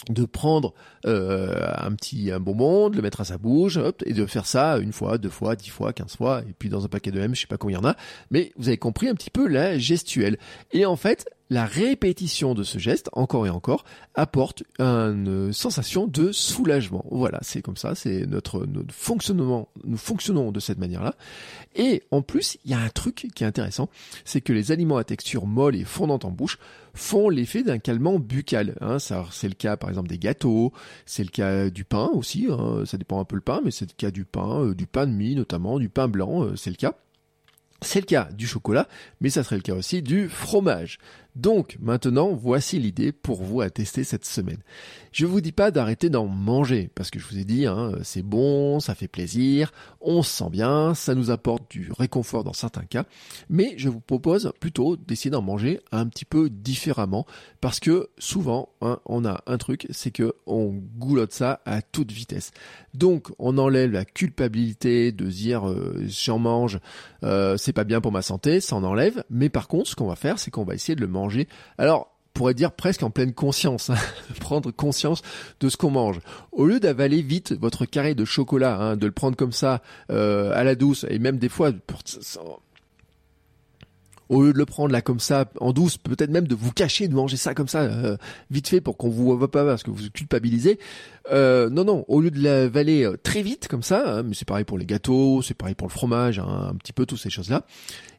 de 0.08 0.24
prendre 0.24 0.74
euh, 1.06 1.72
un 1.78 1.92
petit 1.92 2.30
un 2.30 2.40
bonbon, 2.40 2.90
de 2.90 2.96
le 2.96 3.02
mettre 3.02 3.20
à 3.20 3.24
sa 3.24 3.38
bouche, 3.38 3.78
et 4.04 4.12
de 4.12 4.26
faire 4.26 4.46
ça 4.46 4.78
une 4.78 4.92
fois, 4.92 5.18
deux 5.18 5.30
fois, 5.30 5.56
dix 5.56 5.70
fois, 5.70 5.92
quinze 5.92 6.16
fois, 6.16 6.42
et 6.48 6.52
puis 6.58 6.68
dans 6.68 6.84
un 6.84 6.88
paquet 6.88 7.10
de 7.10 7.20
M, 7.20 7.34
je 7.34 7.40
sais 7.40 7.46
pas 7.46 7.56
combien 7.56 7.78
il 7.78 7.82
y 7.82 7.86
en 7.86 7.88
a, 7.88 7.96
mais 8.30 8.52
vous 8.56 8.68
avez 8.68 8.78
compris 8.78 9.08
un 9.08 9.14
petit 9.14 9.30
peu 9.30 9.48
la 9.48 9.78
gestuelle. 9.78 10.38
Et 10.72 10.86
en 10.86 10.96
fait, 10.96 11.26
la 11.48 11.64
répétition 11.64 12.54
de 12.54 12.62
ce 12.62 12.78
geste, 12.78 13.08
encore 13.12 13.46
et 13.46 13.50
encore, 13.50 13.84
apporte 14.14 14.64
une 14.78 15.52
sensation 15.52 16.06
de 16.06 16.32
soulagement. 16.32 17.04
Voilà, 17.10 17.38
c'est 17.42 17.62
comme 17.62 17.76
ça, 17.76 17.94
c'est 17.94 18.26
notre, 18.26 18.66
fonctionnement, 18.90 19.68
nous 19.84 19.96
fonctionnons 19.96 20.50
de 20.50 20.60
cette 20.60 20.78
manière-là. 20.78 21.14
Et 21.76 22.02
en 22.10 22.22
plus, 22.22 22.58
il 22.64 22.72
y 22.72 22.74
a 22.74 22.80
un 22.80 22.88
truc 22.88 23.28
qui 23.34 23.44
est 23.44 23.46
intéressant, 23.46 23.88
c'est 24.24 24.40
que 24.40 24.52
les 24.52 24.72
aliments 24.72 24.96
à 24.96 25.04
texture 25.04 25.46
molle 25.46 25.76
et 25.76 25.84
fondante 25.84 26.24
en 26.24 26.30
bouche 26.30 26.58
font 26.94 27.28
l'effet 27.28 27.62
d'un 27.62 27.78
calmant 27.78 28.18
buccal. 28.18 28.74
Hein. 28.80 28.98
C'est 28.98 29.48
le 29.48 29.54
cas 29.54 29.76
par 29.76 29.90
exemple 29.90 30.08
des 30.08 30.18
gâteaux, 30.18 30.72
c'est 31.04 31.22
le 31.22 31.28
cas 31.28 31.70
du 31.70 31.84
pain 31.84 32.08
aussi, 32.14 32.46
hein. 32.50 32.84
ça 32.86 32.96
dépend 32.96 33.20
un 33.20 33.24
peu 33.24 33.36
le 33.36 33.42
pain, 33.42 33.60
mais 33.64 33.70
c'est 33.70 33.88
le 33.88 33.94
cas 33.96 34.10
du 34.10 34.24
pain, 34.24 34.64
euh, 34.64 34.74
du 34.74 34.86
pain 34.86 35.06
de 35.06 35.12
mie 35.12 35.34
notamment, 35.34 35.78
du 35.78 35.88
pain 35.88 36.08
blanc, 36.08 36.44
euh, 36.44 36.56
c'est 36.56 36.70
le 36.70 36.76
cas. 36.76 36.94
C'est 37.82 38.00
le 38.00 38.06
cas 38.06 38.28
du 38.32 38.46
chocolat, 38.46 38.88
mais 39.20 39.28
ça 39.28 39.44
serait 39.44 39.56
le 39.56 39.62
cas 39.62 39.74
aussi 39.74 40.00
du 40.00 40.30
fromage. 40.30 40.98
Donc 41.36 41.76
maintenant, 41.80 42.32
voici 42.32 42.78
l'idée 42.78 43.12
pour 43.12 43.42
vous 43.42 43.60
à 43.60 43.68
tester 43.68 44.04
cette 44.04 44.24
semaine. 44.24 44.62
Je 45.12 45.26
vous 45.26 45.42
dis 45.42 45.52
pas 45.52 45.70
d'arrêter 45.70 46.08
d'en 46.08 46.26
manger, 46.26 46.90
parce 46.94 47.10
que 47.10 47.18
je 47.18 47.26
vous 47.26 47.38
ai 47.38 47.44
dit, 47.44 47.66
hein, 47.66 47.92
c'est 48.02 48.22
bon, 48.22 48.80
ça 48.80 48.94
fait 48.94 49.06
plaisir, 49.06 49.72
on 50.00 50.22
se 50.22 50.30
sent 50.30 50.50
bien, 50.50 50.94
ça 50.94 51.14
nous 51.14 51.30
apporte 51.30 51.70
du 51.70 51.90
réconfort 51.96 52.42
dans 52.42 52.54
certains 52.54 52.84
cas, 52.84 53.04
mais 53.50 53.74
je 53.76 53.90
vous 53.90 54.00
propose 54.00 54.52
plutôt 54.60 54.96
d'essayer 54.96 55.30
d'en 55.30 55.42
manger 55.42 55.80
un 55.92 56.06
petit 56.06 56.24
peu 56.24 56.48
différemment, 56.48 57.26
parce 57.60 57.80
que 57.80 58.08
souvent, 58.18 58.70
hein, 58.80 58.98
on 59.04 59.26
a 59.26 59.42
un 59.46 59.58
truc, 59.58 59.86
c'est 59.90 60.10
que 60.10 60.34
on 60.46 60.74
goulotte 60.98 61.32
ça 61.32 61.60
à 61.66 61.82
toute 61.82 62.12
vitesse. 62.12 62.50
Donc, 62.94 63.28
on 63.38 63.58
enlève 63.58 63.92
la 63.92 64.06
culpabilité 64.06 65.12
de 65.12 65.26
dire 65.26 65.68
euh, 65.68 66.02
j'en 66.06 66.38
mange, 66.38 66.78
euh, 67.24 67.58
c'est 67.58 67.74
pas 67.74 67.84
bien 67.84 68.00
pour 68.00 68.12
ma 68.12 68.22
santé, 68.22 68.60
ça 68.60 68.76
en 68.76 68.84
enlève, 68.84 69.22
mais 69.28 69.50
par 69.50 69.68
contre, 69.68 69.90
ce 69.90 69.94
qu'on 69.94 70.08
va 70.08 70.16
faire, 70.16 70.38
c'est 70.38 70.50
qu'on 70.50 70.64
va 70.64 70.74
essayer 70.74 70.94
de 70.94 71.02
le 71.02 71.06
manger 71.06 71.25
alors, 71.78 72.12
on 72.36 72.38
pourrait 72.38 72.54
dire 72.54 72.72
presque 72.72 73.02
en 73.02 73.10
pleine 73.10 73.32
conscience, 73.32 73.88
hein, 73.90 73.96
prendre 74.40 74.70
conscience 74.70 75.22
de 75.60 75.68
ce 75.68 75.76
qu'on 75.76 75.90
mange. 75.90 76.20
Au 76.52 76.66
lieu 76.66 76.80
d'avaler 76.80 77.22
vite 77.22 77.52
votre 77.58 77.86
carré 77.86 78.14
de 78.14 78.24
chocolat, 78.26 78.76
hein, 78.76 78.96
de 78.96 79.06
le 79.06 79.12
prendre 79.12 79.36
comme 79.36 79.52
ça 79.52 79.80
euh, 80.10 80.52
à 80.54 80.62
la 80.62 80.74
douce, 80.74 81.06
et 81.08 81.18
même 81.18 81.38
des 81.38 81.48
fois, 81.48 81.72
au 84.28 84.42
lieu 84.42 84.52
de 84.52 84.58
le 84.58 84.66
prendre 84.66 84.92
là 84.92 85.00
comme 85.00 85.20
ça 85.20 85.46
en 85.60 85.72
douce, 85.72 85.96
peut-être 85.96 86.30
même 86.30 86.46
de 86.46 86.54
vous 86.54 86.72
cacher 86.72 87.08
de 87.08 87.14
manger 87.14 87.36
ça 87.36 87.54
comme 87.54 87.68
ça 87.68 87.82
euh, 87.82 88.16
vite 88.50 88.68
fait 88.68 88.80
pour 88.80 88.96
qu'on 88.96 89.08
vous 89.08 89.36
voit 89.36 89.50
pas 89.50 89.64
parce 89.64 89.82
que 89.82 89.90
vous 89.90 90.10
culpabilisez. 90.12 90.78
Euh, 91.32 91.70
non 91.70 91.84
non, 91.84 92.04
au 92.08 92.20
lieu 92.20 92.30
de 92.30 92.42
l'avaler 92.42 93.10
très 93.22 93.42
vite 93.42 93.68
comme 93.68 93.82
ça, 93.82 94.18
hein, 94.18 94.22
mais 94.24 94.34
c'est 94.34 94.46
pareil 94.46 94.64
pour 94.64 94.76
les 94.76 94.86
gâteaux, 94.86 95.40
c'est 95.42 95.54
pareil 95.54 95.74
pour 95.74 95.88
le 95.88 95.92
fromage, 95.92 96.38
un 96.38 96.74
petit 96.74 96.92
peu 96.92 97.06
toutes 97.06 97.20
ces 97.20 97.30
choses 97.30 97.48
là. 97.48 97.64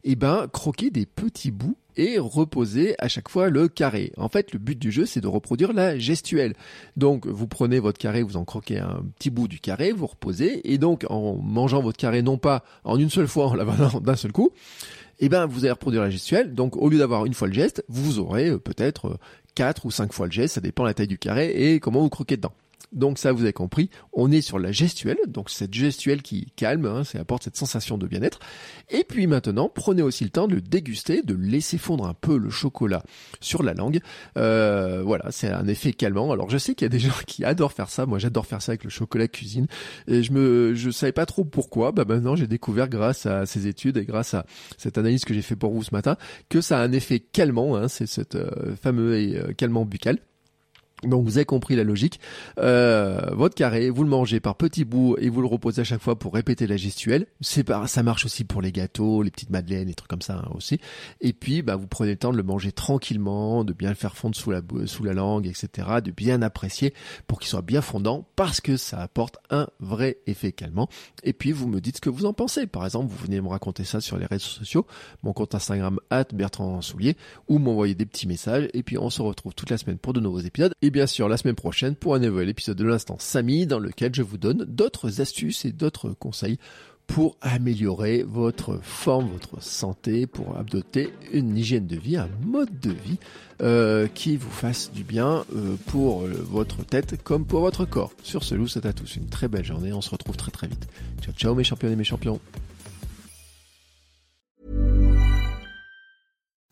Et 0.04 0.12
eh 0.12 0.16
ben 0.16 0.48
croquer 0.52 0.90
des 0.90 1.06
petits 1.06 1.52
bouts 1.52 1.78
et 1.98 2.20
reposer 2.20 2.96
à 3.00 3.08
chaque 3.08 3.30
fois 3.30 3.50
le 3.50 3.68
carré. 3.68 4.14
En 4.18 4.30
fait, 4.30 4.54
le 4.54 4.60
but 4.60 4.78
du 4.78 4.92
jeu, 4.92 5.06
c'est 5.06 5.22
de 5.22 5.28
reproduire 5.28 5.74
la 5.74 5.98
gestuelle. 5.98 6.54
Donc, 6.96 7.28
vous 7.28 7.48
prenez 7.48 7.80
votre 7.80 7.98
carré, 7.98 8.24
vous 8.24 8.38
en 8.38 8.46
croquez 8.46 8.80
un 8.80 9.04
petit 9.18 9.30
bout 9.30 9.48
du 9.48 9.60
carré, 9.60 9.92
vous 9.92 10.08
reposez, 10.08 10.72
et 10.72 10.78
donc, 10.78 11.06
en 11.10 11.36
mangeant 11.36 11.82
votre 11.82 11.98
carré, 11.98 12.22
non 12.22 12.38
pas 12.38 12.64
en 12.84 12.98
une 12.98 13.10
seule 13.10 13.28
fois, 13.28 13.48
en 13.48 13.54
l'avalant 13.54 14.00
d'un 14.02 14.16
seul 14.16 14.32
coup, 14.32 14.52
eh 15.20 15.30
ben, 15.30 15.46
vous 15.46 15.60
allez 15.66 15.72
reproduire 15.72 16.04
la 16.04 16.10
gestuelle. 16.10 16.54
Donc, 16.54 16.78
au 16.78 16.90
lieu 16.90 17.00
d'avoir 17.00 17.26
une 17.26 17.34
fois 17.34 17.48
le 17.48 17.54
geste, 17.54 17.84
vous 17.88 18.20
aurez 18.20 18.50
euh, 18.50 18.60
peut-être 18.60 19.08
euh, 19.08 19.18
quatre 19.56 19.86
ou 19.86 19.92
cinq 19.92 20.14
fois 20.14 20.28
le 20.28 20.32
geste, 20.32 20.56
ça 20.56 20.62
dépend 20.62 20.84
la 20.84 20.94
taille 20.94 21.08
du 21.08 21.18
carré 21.18 21.74
et 21.74 21.80
comment 21.80 22.02
vous 22.02 22.10
croquez 22.10 22.38
dedans. 22.38 22.54
Donc 22.94 23.18
ça, 23.18 23.32
vous 23.32 23.44
avez 23.44 23.54
compris, 23.54 23.90
on 24.14 24.32
est 24.32 24.42
sur 24.42 24.60
la 24.60 24.72
gestuelle, 24.72 25.18
donc 25.28 25.50
cette 25.50 25.74
gestuelle 25.74 26.22
qui 26.22 26.52
calme, 26.56 26.86
hein, 26.86 27.04
ça 27.04 27.20
apporte 27.20 27.44
cette 27.44 27.58
sensation 27.58 27.98
de 27.98 28.08
bien-être. 28.08 28.40
Et 28.90 29.04
puis 29.04 29.28
maintenant, 29.28 29.70
prenez 29.74 30.02
aussi 30.02 30.24
le 30.24 30.30
temps 30.30 30.48
de 30.48 30.60
déguster, 30.60 31.22
de 31.22 31.36
laisser 31.36 31.78
fondre 31.78 32.06
un 32.08 32.14
peu 32.14 32.38
le 32.38 32.50
chocolat 32.50 33.04
sur 33.42 33.64
la 33.64 33.74
langue. 33.74 34.00
Euh, 34.38 35.04
voilà, 35.04 35.32
c'est 35.32 35.52
un 35.52 35.68
effet 35.68 35.94
calmant. 35.94 36.32
Alors 36.32 36.50
je 36.50 36.58
sais 36.58 36.76
qu'il 36.76 36.86
y 36.86 36.88
a 36.88 36.90
des 36.90 37.00
gens 37.08 37.12
qui 37.26 37.44
adorent 37.44 37.74
faire 37.74 37.90
ça. 37.90 38.06
Moi, 38.06 38.20
j'adore 38.20 38.46
faire 38.46 38.62
ça 38.62 38.72
avec 38.72 38.84
le 38.84 38.90
chocolat 38.90 39.28
cuisine. 39.28 39.68
Et 40.08 40.24
je 40.24 40.32
me, 40.32 40.74
je 40.76 40.90
savais 40.90 41.12
pas 41.12 41.26
trop 41.26 41.44
pourquoi. 41.44 41.92
Bah 41.92 42.06
maintenant, 42.08 42.36
j'ai 42.36 42.48
découvert 42.48 42.88
grâce 42.88 43.26
à 43.26 43.46
ces 43.46 43.68
études 43.68 43.98
et 43.98 44.06
grâce 44.06 44.34
à 44.34 44.46
cette 44.78 44.98
analyse 44.98 45.26
que 45.26 45.34
j'ai 45.34 45.42
fait 45.42 45.56
pour 45.56 45.74
vous 45.74 45.84
ce 45.84 45.94
matin 45.94 46.18
que 46.50 46.62
ça 46.62 46.80
a 46.80 46.84
un 46.84 46.92
effet 46.92 47.20
calmant. 47.20 47.76
Hein, 47.76 47.88
c'est 47.88 48.08
cette 48.08 48.36
euh, 48.36 48.76
fameux 48.82 49.14
euh, 49.14 49.54
calmant 49.54 49.86
buccal. 49.86 50.20
Donc 51.04 51.26
vous 51.26 51.38
avez 51.38 51.46
compris 51.46 51.76
la 51.76 51.84
logique. 51.84 52.20
Euh, 52.58 53.22
votre 53.34 53.54
carré, 53.54 53.92
vous 53.92 54.04
le 54.04 54.10
mangez 54.10 54.40
par 54.40 54.56
petits 54.56 54.84
bouts 54.84 55.16
et 55.20 55.30
vous 55.30 55.42
le 55.42 55.48
reposez 55.48 55.82
à 55.82 55.84
chaque 55.84 56.02
fois 56.02 56.18
pour 56.18 56.34
répéter 56.34 56.66
la 56.66 56.76
gestuelle. 56.76 57.28
C'est 57.40 57.64
pas, 57.64 57.86
ça 57.86 58.02
marche 58.02 58.26
aussi 58.26 58.44
pour 58.44 58.64
les 58.64 58.72
gâteaux, 58.72 59.22
les 59.22 59.30
petites 59.30 59.52
madeleines, 59.52 59.88
les 59.90 59.94
trucs 59.94 60.10
comme 60.10 60.24
ça 60.24 60.42
hein, 60.44 60.52
aussi. 60.56 60.80
Et 61.22 61.34
puis 61.34 61.62
bah, 61.62 61.76
vous 61.76 61.86
prenez 61.86 62.12
le 62.12 62.18
temps 62.18 62.32
de 62.32 62.38
le 62.38 62.44
manger 62.44 62.72
tranquillement, 62.72 63.64
de 63.64 63.74
bien 63.74 63.90
le 63.90 63.96
faire 63.96 64.16
fondre 64.16 64.36
sous 64.36 64.50
la 64.50 64.62
sous 64.86 65.04
la 65.04 65.14
langue, 65.14 65.46
etc. 65.46 65.88
De 66.04 66.10
bien 66.10 66.42
apprécier 66.42 66.96
pour 67.28 67.40
qu'il 67.40 67.50
soit 67.50 67.62
bien 67.62 67.82
fondant 67.82 68.28
parce 68.36 68.60
que 68.60 68.76
ça 68.76 69.00
apporte 69.00 69.38
un 69.52 69.68
vrai 69.80 70.18
effet 70.26 70.52
calmant. 70.52 70.90
Et 71.24 71.34
puis 71.34 71.52
vous 71.52 71.68
me 71.68 71.80
dites 71.80 71.98
ce 71.98 72.02
que 72.02 72.10
vous 72.10 72.26
en 72.26 72.34
pensez. 72.34 72.66
Par 72.66 72.86
exemple, 72.86 73.12
vous 73.12 73.24
venez 73.24 73.40
me 73.40 73.50
raconter 73.50 73.84
ça 73.84 74.02
sur 74.02 74.18
les 74.18 74.26
réseaux 74.26 74.48
sociaux, 74.48 74.88
mon 75.22 75.34
compte 75.34 75.54
Instagram 75.54 76.00
Bertrand 76.34 76.82
Soulier, 76.82 77.18
ou 77.48 77.60
m'envoyer 77.60 77.94
des 77.94 78.08
petits 78.08 78.28
messages. 78.28 78.68
Et 78.74 78.82
puis 78.82 78.98
on 78.98 79.12
se 79.12 79.22
retrouve 79.22 79.54
toute 79.54 79.70
la 79.70 79.78
semaine 79.78 80.00
pour 80.00 80.14
de 80.14 80.20
nouveaux 80.20 80.40
épisodes 80.40 80.74
bien 80.90 81.08
sûr 81.08 81.28
la 81.30 81.38
semaine 81.38 81.56
prochaine 81.56 81.96
pour 81.96 82.16
un 82.16 82.20
nouvel 82.20 82.50
épisode 82.50 82.78
de 82.78 82.86
l'instant 82.86 83.18
Samy 83.20 83.66
dans 83.66 83.80
lequel 83.80 84.14
je 84.14 84.22
vous 84.22 84.38
donne 84.38 84.66
d'autres 84.66 85.22
astuces 85.22 85.66
et 85.66 85.72
d'autres 85.72 86.12
conseils 86.12 86.58
pour 87.08 87.38
améliorer 87.42 88.24
votre 88.24 88.80
forme, 88.84 89.30
votre 89.30 89.64
santé, 89.64 90.28
pour 90.28 90.58
adopter 90.58 91.14
une 91.32 91.58
hygiène 91.58 91.88
de 91.88 91.96
vie, 91.96 92.18
un 92.18 92.30
mode 92.46 92.80
de 92.80 92.92
vie 92.92 93.18
euh, 93.62 94.08
qui 94.14 94.36
vous 94.36 94.52
fasse 94.52 94.92
du 94.92 95.04
bien 95.04 95.46
euh, 95.56 95.78
pour 95.88 96.24
euh, 96.24 96.34
votre 96.50 96.86
tête 96.86 97.24
comme 97.24 97.46
pour 97.46 97.62
votre 97.62 97.86
corps. 97.86 98.12
Sur 98.24 98.44
ce, 98.44 98.56
loup, 98.56 98.68
c'est 98.68 98.86
à 98.86 98.94
tous 98.94 99.16
une 99.16 99.28
très 99.28 99.48
belle 99.48 99.66
journée. 99.66 99.94
On 99.94 100.02
se 100.02 100.10
retrouve 100.10 100.36
très 100.36 100.52
très 100.52 100.68
vite. 100.68 100.88
Ciao 101.22 101.34
ciao 101.34 101.56
mes 101.56 101.64
champions 101.64 101.90
et 101.90 101.96
mes 101.96 102.04
champions. 102.04 102.40